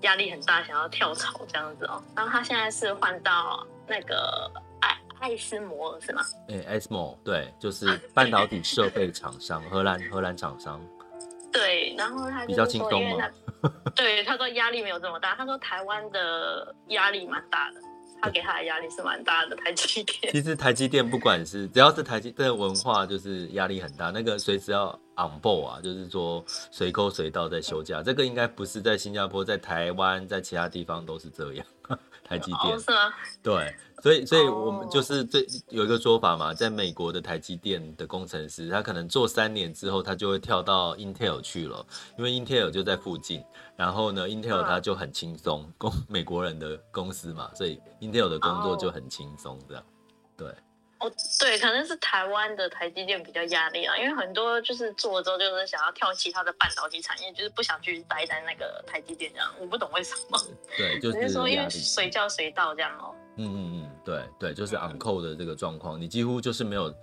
[0.01, 2.01] 压力很大，想要跳槽这样子哦。
[2.15, 6.21] 然后他现在是换到那个爱艾斯摩尔是吗？
[6.49, 10.81] 哎，艾斯摩尔对，就是半导体设备厂商，荷兰荷兰厂商。
[11.51, 13.29] 对，然后他比较轻松嘛
[13.95, 17.79] 对他说压力没有这么大，他说台湾的压力蛮大的，
[18.25, 19.55] 他给他的压力是蛮大的。
[19.57, 31.65] 台积电 其实台积电不管是只要是台积电的文化，就是压力很大，那个随时要 on board 啊，就是说随扣随到在休假，这个应该不是在新加坡，在台湾，在其他地方都是这样。
[32.27, 33.13] 台积电、哦、是吗？
[33.43, 41.83] 对，所以所以我们就是这有一个说法嘛，在美国的台积电的工程师，他可能做三年之后，他就会跳到 Intel 去了，
[42.15, 43.43] 因为 Intel 就在附近。
[43.75, 49.83] 然后呢，Intel 他就很轻松，公美国人的公司嘛，所以 Intel 的工作就很轻松，这样。
[50.37, 50.49] 对。
[50.99, 59.51] 哦，对，可能是台湾的台积电比较压力啊，因为很多就是做了之后就是想要跳其他的半导体产业，就是不想去待在那个台积电这样。
[59.59, 60.39] 我不懂为什么。
[60.77, 63.15] 对，就是，是说因为随叫随到这样哦。
[63.37, 66.93] 嗯嗯嗯，对对，就是 on call 的这个状况，你几乎就是没有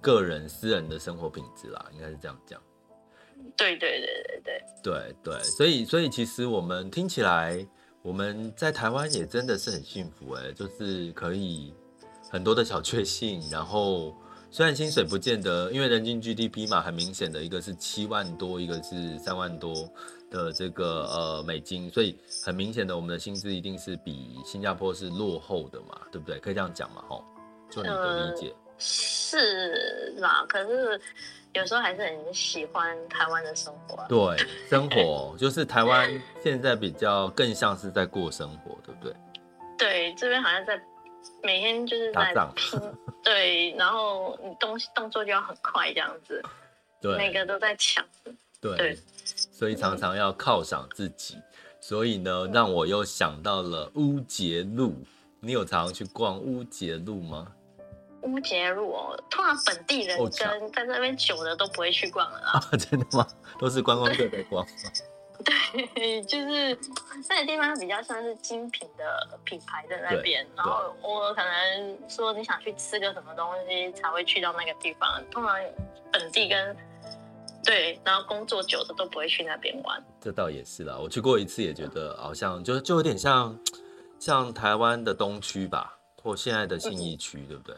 [0.00, 2.60] 个人私人的生活品质啦，应该是这样讲。
[3.56, 4.64] 对对对对对。
[4.82, 7.66] 对对，所以所以其实我们听起来
[8.02, 11.74] 我们在台湾也真的是很幸福哎，就是可以。
[12.30, 14.14] 很多的小确幸，然后
[14.50, 19.90] 虽然薪水不见得，因为人均 GDP 嘛，很明显的一个是七万多，一个是三万多
[20.30, 26.38] 的这个呃美金，所以很明显的我们的薪资一定是比新加坡是落后的嘛，对不对？
[26.38, 27.24] 可以这样讲嘛，吼，
[27.70, 28.48] 就你的理解。
[28.48, 31.00] 呃，是啦，可是
[31.52, 34.04] 有时候还是很喜欢台湾的生活。
[34.08, 36.10] 对，生活就是台湾
[36.42, 39.14] 现在比较更像是在过生活，对不对？
[39.78, 40.80] 对，这边好像在。
[41.42, 42.80] 每天就是在拼，
[43.22, 46.42] 对，然后你东西动作就要很快，这样子，
[47.02, 48.04] 对，每个都在抢，
[48.60, 48.98] 对，对，
[49.58, 51.36] 所以常常要犒赏自己，
[51.80, 54.94] 所以呢，让我又想到了乌节路，
[55.40, 57.44] 你有常常去逛乌节路吗？
[58.22, 63.26] 乌节路哦，通常本地人跟在那边久的都不会去逛了啊，真的吗？
[63.58, 64.64] 都是观光客在逛。
[65.44, 66.78] 对， 就是
[67.28, 75.20] 那个地方比较像是精品的品牌在那边，然后我可能说你想去吃个什么东西才会去到那个地方。
[75.32, 75.52] 通常
[76.12, 76.76] 本地跟
[77.64, 80.02] 对，然后工作久的都不会去那边玩。
[80.20, 83.58] 这倒也是啦，我去过一次，也觉得好像就就有点像
[84.18, 87.74] 像台湾的东区吧，或现在的信义区，对不对？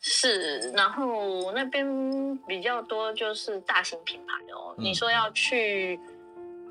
[0.00, 4.74] 是，然后那边比较多就是大型品牌哦。
[4.78, 5.98] 嗯、你说要去。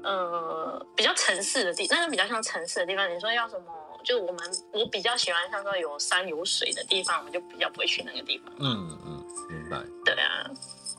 [0.05, 3.09] 呃，比较城市的地，那个比较像城市的地方。
[3.09, 3.67] 你说要什么
[4.03, 4.37] 就我们
[4.73, 8.53] 我比较喜欢像说有山有水的地方，我们就比较不会去那个地方。
[8.59, 9.77] 嗯嗯，明白。
[10.03, 10.51] 对啊，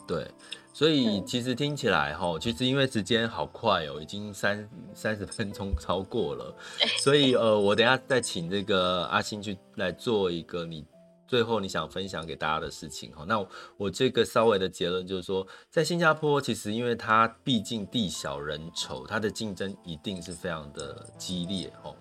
[0.09, 0.27] 对，
[0.75, 6.55] 所以其实听起来哈，其实因为时间好快哦，已经三三十分钟超过了，
[6.99, 10.85] 所以呃，我等下再请这个阿星去来做一个你。
[11.27, 13.45] 最后你想分享给大家的事情哈，那
[13.79, 21.93] 我这个稍微的结论就是说，在新加坡其实因为它毕竟地小人稠，它的竞争一定是非常的激烈哈，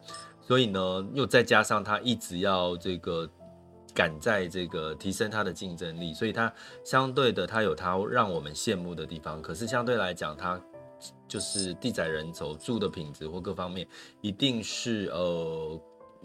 [0.41, 3.28] 所以呢又再加上它一直要这个
[3.93, 6.51] 赶在这个提升它的竞争力，所以它
[6.83, 10.59] 相对的它有它让我们羡慕的地方，可是相对来讲它
[11.27, 13.87] 就是地窄人稠，住的品质或各方面
[14.21, 15.79] 一定是呃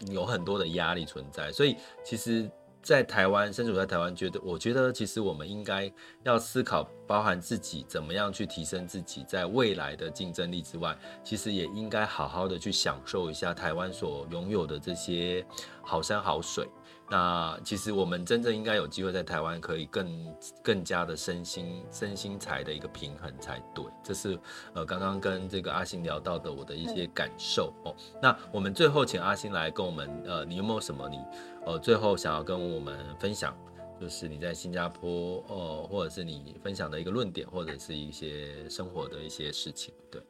[0.07, 2.49] 有很多的压力存在，所以其实。
[2.81, 5.91] 在台湾，身处在台湾，觉得我觉得其实我们应该
[6.23, 15.45] 要思考，包含自己怎么样去提升自己在未来的竞争力之外，其实也应该好好的去享受一下台湾所拥有的这些
[15.81, 16.65] 好山好水。
[17.09, 23.83] 那其实我们真正应该有机会在台湾可以更更加的身心身心财的一个平衡才对。
[24.03, 24.37] 这是
[24.73, 27.95] 呃刚刚跟这个阿星聊到的我的一些感受哦。
[28.21, 31.19] 那我们最后请阿星来跟我们呃，你有没有什么你
[31.65, 33.57] 呃最后想要跟我们分享？
[33.99, 40.21] 就是你在新加坡呃，或者是你分享的一个论点，或者是一些生活的一些事情，对。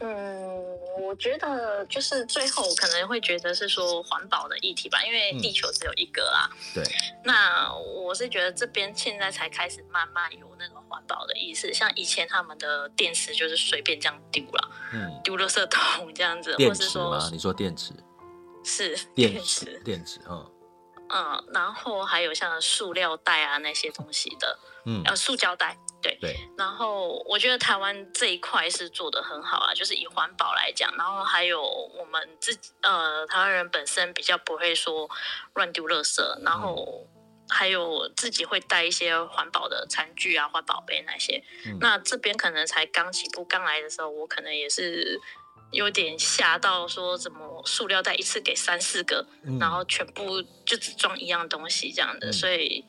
[0.00, 0.62] 嗯，
[1.00, 6.50] 我觉得就是最后可能会觉得是说环保的议题吧，因为地球只有一个啊。
[6.52, 6.84] 嗯、对。
[7.24, 17.10] 那我是觉得这边现在才开始慢慢有那个环保的意识，像以前他们的电池就是随便这样丢了，嗯， 丢垃圾桶 这样子，电池吗？
[17.10, 17.92] 或是说，你说电池？
[18.64, 20.50] 是电池，电池，嗯
[21.08, 25.78] 嗯，然后还有像塑料袋啊那些东西的，嗯，呃，塑胶袋。
[26.06, 35.08] 对，对，然后我觉得台湾这一块是做的很好啊，就是以环保来讲，然后还有我们自己呃台湾人本身比较不会说
[35.54, 37.06] 乱丢垃圾，然后
[37.48, 41.42] 还有自己会带一些环保的餐具啊、环保杯那些。
[41.66, 45.20] 嗯、那这边可能才刚起步，刚来的时候，我可能也是
[45.72, 52.84] 有点吓到，说怎么塑料袋一次给三四个，嗯、然后全部就只装一样东西这样的，嗯、所以。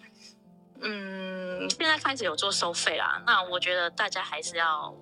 [0.82, 4.95] 嗯，现在开始有做收费啦，那我觉得大家还是要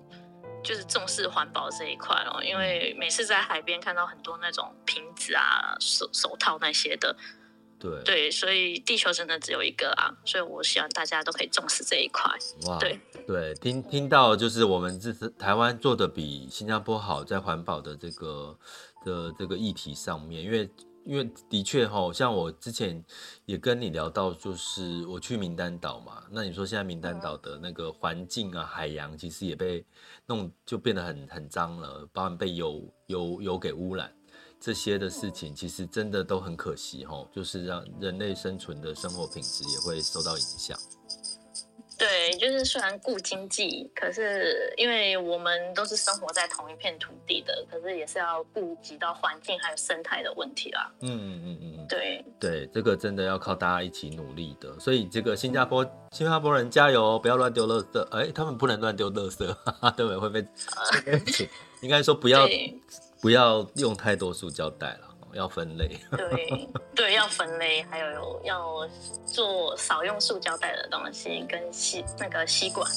[0.64, 7.14] 就是重视环保这一块哦，因为每次在海边看到很多那种瓶子啊、手手套那些的，
[7.78, 12.24] 对对，所以地球真的只有一个啊，所以我希望大家都可以重视这一块。
[12.66, 18.58] 哇，对对，听听到就是我们这次台湾做的比新加坡好，在环保的这个
[19.04, 20.70] 的这个议题上面，因为。
[21.06, 23.02] 因为的确哈，像我之前
[23.44, 29.86] 也跟你聊到，就是我去名单岛嘛，那你说现在名单岛的那个环境啊，海洋其实也被
[30.26, 34.12] 弄就变得很很脏了，包含被油油油给污染，
[34.58, 40.76] 这些的事情其实真的都很可惜哈，就是让人类生存的生活品质也会受到影响。
[41.98, 50.92] 对，就是虽然顾经济，可是因为我们都是生活在同一片土地的，可是也是要顾及到环境还有生态的问题啦。
[51.00, 54.78] 嗯嗯嗯嗯，对对，这个真的要靠大家一起努力的。
[54.78, 58.00] 所以这个新加坡新加坡人加油，不要乱丢垃圾。
[58.10, 60.18] 哎，他们不能乱丢垃圾，哈哈，对不对？
[60.18, 60.40] 会被，
[61.06, 61.18] 呃、
[61.80, 62.46] 应该说不要
[63.22, 65.05] 不要用太多塑胶袋了。
[65.36, 68.88] 要分类， 对对，要分类，还有要
[69.24, 72.90] 做少用塑胶袋的东西，跟吸那个吸管。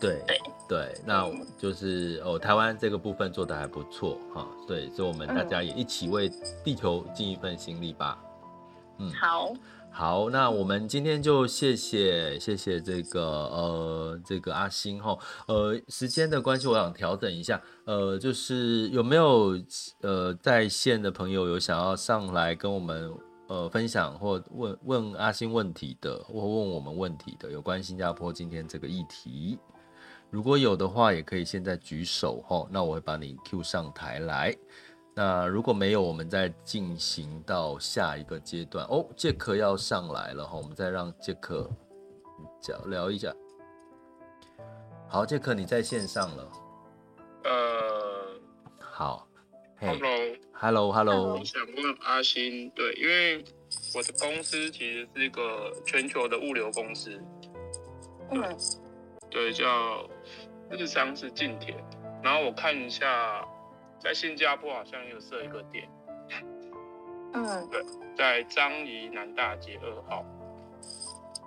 [0.00, 6.30] 对对对，那就是哦，台湾这个部分做的还不错哈，对，所以我们大家也一起为
[6.62, 8.18] 地球尽一份心力吧。
[8.98, 9.52] 嗯，好。
[9.98, 15.18] 好，那我们今天就谢谢谢谢这个呃这个阿星哈，
[15.48, 19.60] 呃时间的关系，我想调整一下，呃就是有没有
[20.02, 23.12] 呃在线的朋友有想要上来跟我们
[23.48, 29.58] 呃分享或问问阿星问题的，或问我们问题的，有关新加坡今天这个议题，
[30.30, 34.56] 如果有的话，也可以现在举手哈，那我会把你 Q 上台来。
[35.18, 39.04] 那如果没有，我们再进行到下一个阶段哦。
[39.16, 41.68] 杰克要上来了哈，我们再让杰克
[42.60, 43.34] 讲聊一下。
[45.08, 46.48] 好，杰克你在线上了。
[47.42, 47.50] 呃，
[48.78, 49.26] 好。
[49.80, 51.34] Hello，Hello，Hello。
[51.34, 53.44] 我想问阿星，对，因为
[53.96, 57.20] 我的公司其实是一个全球的物流公司。
[58.30, 58.56] 嗯。
[59.28, 60.08] 对，叫
[60.70, 61.74] 日商是近铁，
[62.22, 63.44] 然后我看一下。
[63.98, 65.88] 在新加坡好像有设一个点，
[67.34, 67.82] 嗯，对，
[68.16, 70.24] 在樟宜南大街二号。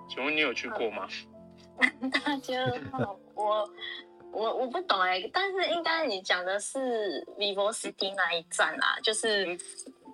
[0.08, 1.08] 请问你有去过吗？
[1.80, 3.68] 南大街二号，我
[4.30, 9.58] 我我不懂哎，但是应该你讲的是 VivoCity 那一站啊，就是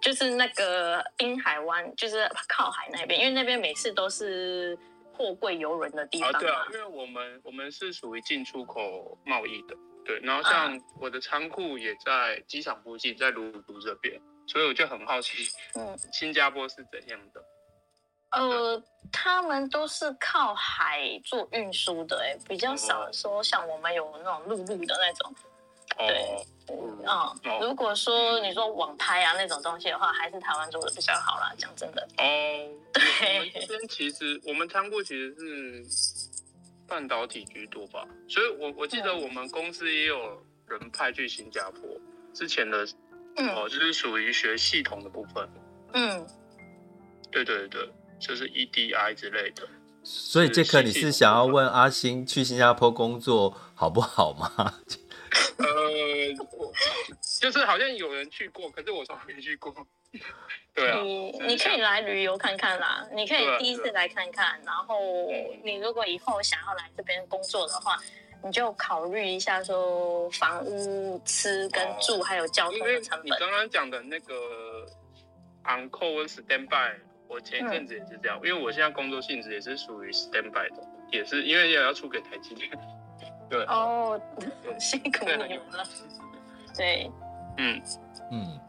[0.01, 4.79] 就是那个滨海湾，就是靠海那边，因为那边每次都是
[5.13, 6.31] 货柜游轮的地方。
[6.31, 9.77] 啊，对啊，因为我们我们是属于进出口贸易的，
[10.09, 10.19] 对。
[10.21, 17.45] 然后像我的仓库也在机场附近，在芦竹这边，所以我就很好奇，嗯， 新加坡是怎样的？
[18.31, 18.83] 呃，
[19.13, 25.35] 他们都是靠海做运输的，哎，比较少说像我们有那种陆路的那种。
[25.97, 31.53] 对，嗯，哦，如果说你说网拍啊那种东西的话，还是台湾做的比较好啦。
[31.57, 32.07] 讲真的。
[32.19, 32.25] 哦，
[32.93, 33.51] 对。
[33.67, 36.28] 这边其实我们仓库其实是
[36.89, 41.83] 半导体居多吧，所以我我记得我们公司也有人派去新加坡，
[42.33, 42.79] 之前的
[43.37, 45.49] 哦，就是属于学系统的部分。
[45.93, 46.27] 嗯，
[47.31, 49.69] 对对对，就是 EDI 之类的。
[50.03, 54.51] 所以杰克，你是想要问阿星去新加坡工作好不好吗？
[55.59, 55.67] 呃，
[56.57, 56.73] 我
[57.41, 59.75] 就是好像有人去过，可是我从来没去过。
[60.75, 65.29] 对啊，你你可以来旅游看看啦，你可以第一次来看看，然后
[65.65, 67.99] 你如果以后想要来这边工作的话，
[68.45, 73.27] 你就考虑一下说房屋、吃跟住还有交通的成本。
[73.27, 74.87] 你刚刚讲的那个
[75.65, 76.97] on call 跟 stand by，
[77.27, 82.71] 我前一阵子也是这样，因为我现在工作性质也是属于 stand by 的，也是因为也要出给台积电。
[83.51, 84.21] 对哦，
[84.79, 85.85] 辛苦你们了。
[86.77, 87.11] 对，
[87.57, 87.83] 嗯。
[88.31, 88.61] 嗯，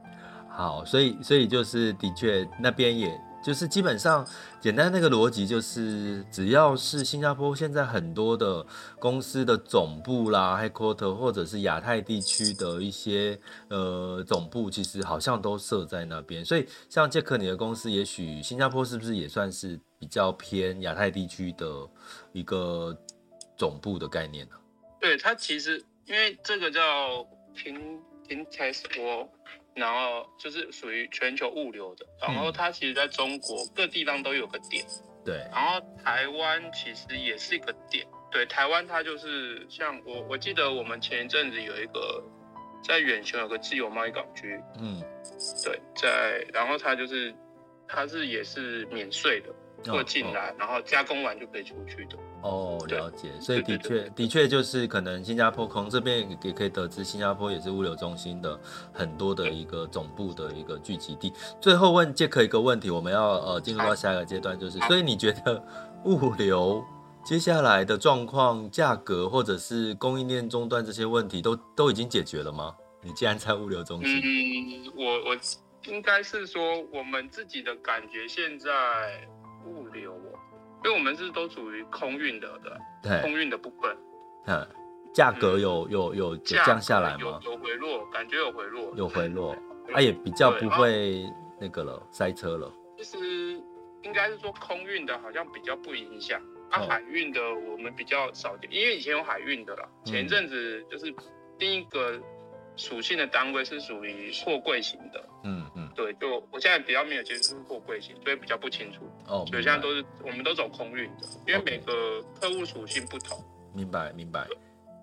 [0.60, 4.28] 好，所以所以就是的确那边也就是基本上
[4.60, 8.66] 简单那个逻辑就是，只要是新加坡现在很多的
[9.00, 13.40] 公司的总部啦，headquarter 或者是亚太地区的一些
[13.70, 16.44] 呃总部，其实好像都设在那边。
[16.44, 21.88] 所以像杰克你的公司，也许新加坡是不是也算是比较偏亚太地区的
[22.34, 22.94] 一个
[23.56, 24.56] 总部的概念呢？
[25.00, 27.26] 对，它其实因为这个叫
[28.28, 29.30] Pintexworld，
[29.76, 34.86] 然后就是属于全球物流的，然后它其实在中国各地方都有个点，
[35.26, 42.24] 对，然后台湾其实也是一个点，对，台湾它就是像我我记得我们前一阵子有一个
[42.84, 45.02] 在远雄有个自由贸易港区，嗯，
[45.64, 47.34] 对，在然后它就是
[47.88, 49.50] 它是也是免税的。
[49.86, 52.18] 过进来，然后加工完就可以出去的。
[52.42, 53.30] 哦，了解。
[53.40, 58.60] 所以的确，的确就是可能新加坡空这边也可以得知，新加坡也是物流中心的
[58.94, 61.34] 很多的一个总部的一个聚集地。
[61.60, 65.62] 最后问杰克一个问题，我们要呃进入到下一个阶段，就是所以你觉得
[66.06, 66.84] 物流
[67.26, 72.74] 接下来的状况、价格或者是供应链中断这些问题都都已经解决了吗？
[73.02, 75.38] 你既然在物流中心，嗯，我我
[75.88, 76.62] 应该是说
[76.94, 78.70] 我们自己的感觉现在。
[80.84, 82.60] 因为我们是都属于空运的，
[83.02, 83.98] 对，空运的部分，
[84.46, 84.68] 嗯，
[85.14, 87.40] 价格有有有降下来吗？
[87.44, 89.56] 有有回落，感觉有回落，有回落，
[89.92, 91.24] 它也比较不会
[91.60, 92.72] 那个了，塞车了。
[92.98, 93.18] 其实
[94.04, 101.14] 应该是说空运的好像比较不影响，啊，海运的我们比较少见，因为以前有海运的啦，前阵子就是
[101.58, 102.20] 第一个。
[102.76, 105.69] 属性的单位是属于货柜型的，嗯嗯，
[106.00, 109.04] 对，就我现在比较没有接触过柜型，所以比较不清楚。
[109.28, 113.38] 哦，所以现在都是我们都走空运的，因为每个客户属性不同。
[113.74, 114.48] 明白明白，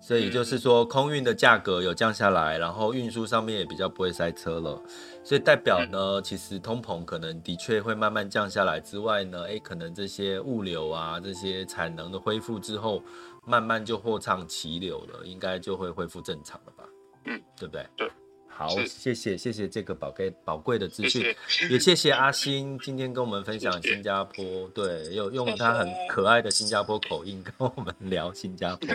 [0.01, 4.81] 所以就是说空运的价格有降下来，然后运输上面也比较不会塞车了，
[5.23, 13.03] 所以代表呢，其实通膨可能的确会慢慢降下来之外呢，哎，可能这些物流啊这些产能的恢复之后，
[13.45, 16.83] 慢慢就货畅其流了，应该就会恢复正常了吧。
[17.25, 17.85] 嗯，对不对？
[17.95, 18.11] 对，
[18.57, 21.23] 好，谢谢谢谢这个宝贵宝贵的资讯，
[21.69, 28.89] 也谢谢阿星今天跟我们分享新加坡，谢谢对，又用他很可爱的新加坡口音跟我们聊新加坡。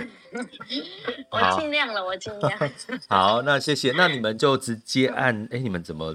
[1.31, 2.59] 我尽量了，我尽量。
[3.09, 6.13] 好，那谢谢，那你们就直接按，哎，你们怎么？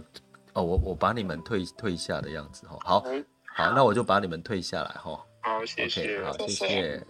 [0.52, 3.06] 哦，我我把你们退退下的样子哈，好，
[3.46, 5.18] 好，那我就把你们退下来哈。
[5.40, 7.04] 好，谢谢，好，谢谢，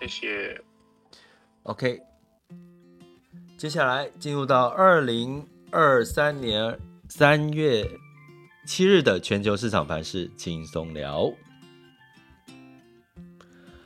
[0.00, 0.60] 谢谢。
[1.62, 2.02] OK。
[3.56, 7.90] 接下来进入到二零二三年三月
[8.66, 11.32] 七日的全球市场盘势轻松聊。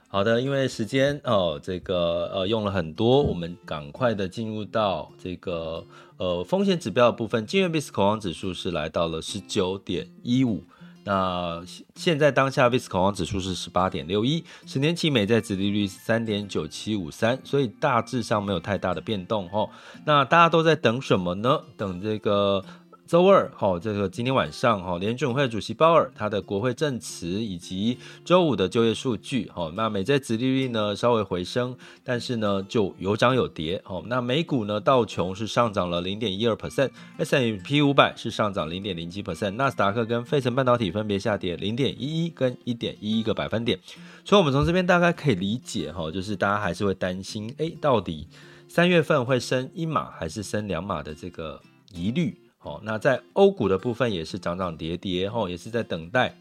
[0.08, 7.46] 好的，因为时间哦，这个呃用了很多，我们赶快的进入到这个呃风险指标的部分。
[7.46, 10.64] 今日 VIX 恐慌指数是来到了十九点一五。
[11.04, 19.68] 那现现在当下 VIX 恐慌指数是十八点六一，十年期美债殖利率是三点九七五三，所以大致上没有太大的变动哈。
[20.04, 21.62] 那大家都在等什么呢？
[21.76, 22.64] 等这个
[23.10, 43.76] 周二，哈，这个今天晚上，哈，联准会主席鲍尔他的国会证词，以及周五的就业数据，哈，那美债殖利率呢稍微回升，但是呢就有涨有跌，哈，那美股呢道琼是上涨了零点一二 percent，S&P 五百是上涨零点零七 percent，纳斯达克跟费城半导体分别下跌零点一一跟一点一一个百分点，
[44.24, 48.28] 所以我们从这边大概可以理解，哈，就是大家还是会担心，哎，到底
[48.68, 51.60] 三月份会升一码还是升两码的这个
[51.92, 52.39] 疑虑。
[52.62, 56.36] 好，那在欧股的部分也是涨涨跌跌，哈，也是在等待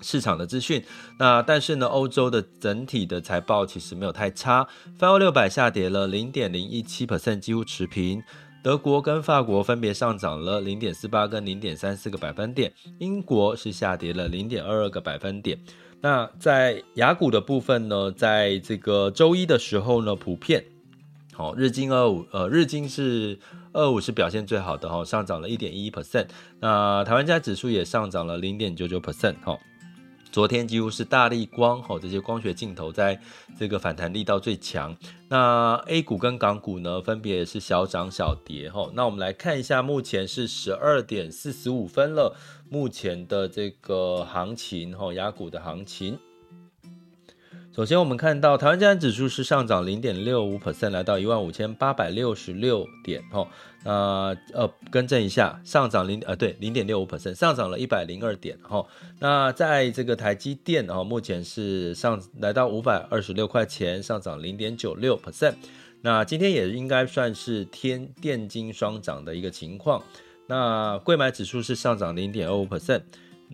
[0.00, 0.82] 市场的资讯。
[1.18, 8.22] 那但是呢，欧洲的整体的财报其实没有太差，泛欧六百下跌了零点零一七 percent，几乎持平。
[8.62, 15.58] 德国跟法国分别上涨了零点四八跟零点三四个百分点，英国是下跌了零点二二个百分点。
[16.00, 20.64] 那在雅股的部分呢，在这个周一的时候呢，普遍。
[21.34, 23.38] 好，日经二五，呃，日经是
[23.72, 26.26] 二五是表现最好的哈，上涨了一点一 percent。
[26.60, 29.36] 那台湾加指数也上涨了零点九九 percent。
[29.42, 29.58] 哈，
[30.30, 33.18] 昨天几乎是大力光哈这些光学镜头在
[33.58, 34.94] 这个反弹力道最强。
[35.28, 38.90] 那 A 股跟港股呢，分别也是小涨小跌哈。
[38.92, 42.36] 那我们来看一下，目前是十二点四十五分了，
[42.68, 46.18] 目前的这个行情哈，雅股的行情。
[47.74, 53.22] 首先，我们看到台湾加权指数是上涨零点六五 percent，来到一万五千八百六十六点。
[53.30, 53.48] 哈，
[53.82, 58.58] 那呃，更正一下，上涨零呃对零点六五 percent，上涨了一百零二点。
[58.60, 58.84] 哈，
[59.20, 65.54] 那在这个台积电哈，目前是上来到五百二十六块钱，上涨零点九六 percent。
[66.02, 70.02] 那今天也应该算是天电金双涨的一个情况。
[70.46, 73.00] 那柜买指数是上涨零点二五 percent。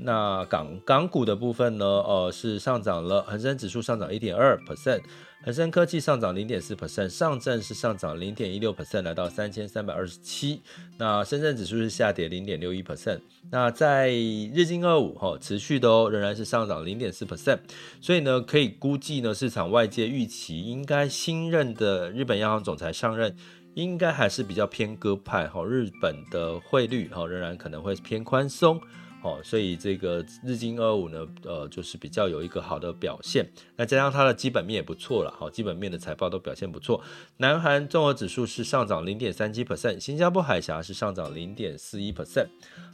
[0.01, 1.85] 那港港股的部分呢？
[1.85, 5.01] 呃，是上涨了，恒生指数上涨一点二 percent，
[5.43, 10.63] 恒生科技上涨零点四 percent，上证是上涨零点一六 percent，来到三千三百二十七。
[10.99, 13.21] 那深圳指数是下跌零点六一 percent。
[13.51, 17.59] 那在日经二五哈，持续的哦，仍然是上涨零点四 percent。
[18.01, 23.35] 所以呢，可以估计呢，市场外界预期应该新任的日本央行总裁上任，
[23.75, 25.65] 应该还是比较偏鸽派哈。
[25.65, 28.81] 日本的汇率哈，仍然可能会偏宽松。
[29.21, 33.45] 哦，所以这个日经二五呢，呃，就是比较有一个好的表现。
[33.77, 37.03] 那加上它的基本面也不错了，好，基本面的财报都表现不错。
[37.39, 42.47] 南韩综合指数是上涨零点三七 percent，新加坡海峡是上涨零点四一 percent。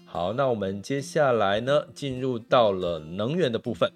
[0.06, 3.92] 好，那我们接下来呢，进入到了能源的部分。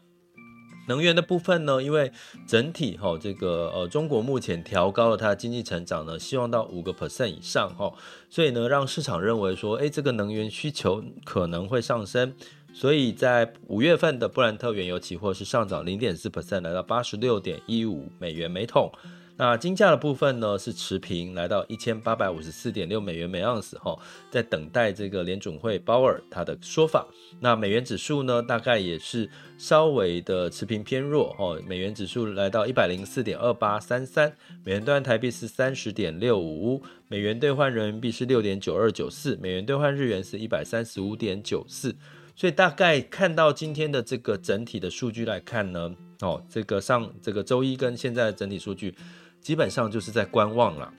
[0.89, 2.11] 能源的部分呢，因为
[2.47, 7.93] 整体哈，这个呃，中国目前调高了它的经济成长呢，希望到五个 percent 以上哈，
[8.29, 12.35] 所以呢，让市场认为说，哎，这个能源需求可能会上升，
[12.73, 18.91] 所以在五月份的布兰特原油期货是上涨零点四 percent，来到八十六点一五美元每桶。
[19.39, 23.97] 那金价的部分呢，是持平，来到一千八百五十四点六美元每盎司哈，
[24.33, 27.07] 在等待这个联准会鲍尔他的说法。
[27.39, 41.95] 那美元指数呢，大概也是稍微的持平偏弱哈，美元指数来到一百零四点二八三三，美元兑换台币是三十点六五，美元兑换人民币是六点九二九四，美元兑换日元是一百三十五点九四。
[42.35, 48.93] 所以大概看到今天的这个整体的数据来看呢，哦，这个上这个周一跟现在的整体数据。
[49.41, 50.93] 基本上就是在观望了，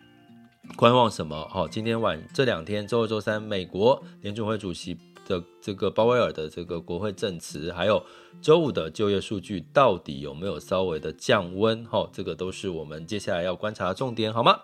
[0.75, 1.47] 观望什么？
[1.49, 8.03] 好，今天晚这两天，周二、周三，美国联准会主席的这个鲍威尔的这个国会证词，还有
[8.41, 11.85] 周五的就业数据，到底有没有稍微的降温？
[11.85, 14.59] 哈，这个都是我们接下来要观察的重点，好吗？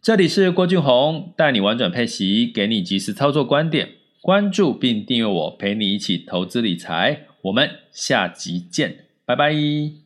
[0.00, 3.88] 这里是郭俊宏，带你玩转配息，给你及时操作观点，
[4.20, 7.26] 关注并订阅我，陪你一起投资理财。
[7.42, 10.01] 我们下集见，拜拜。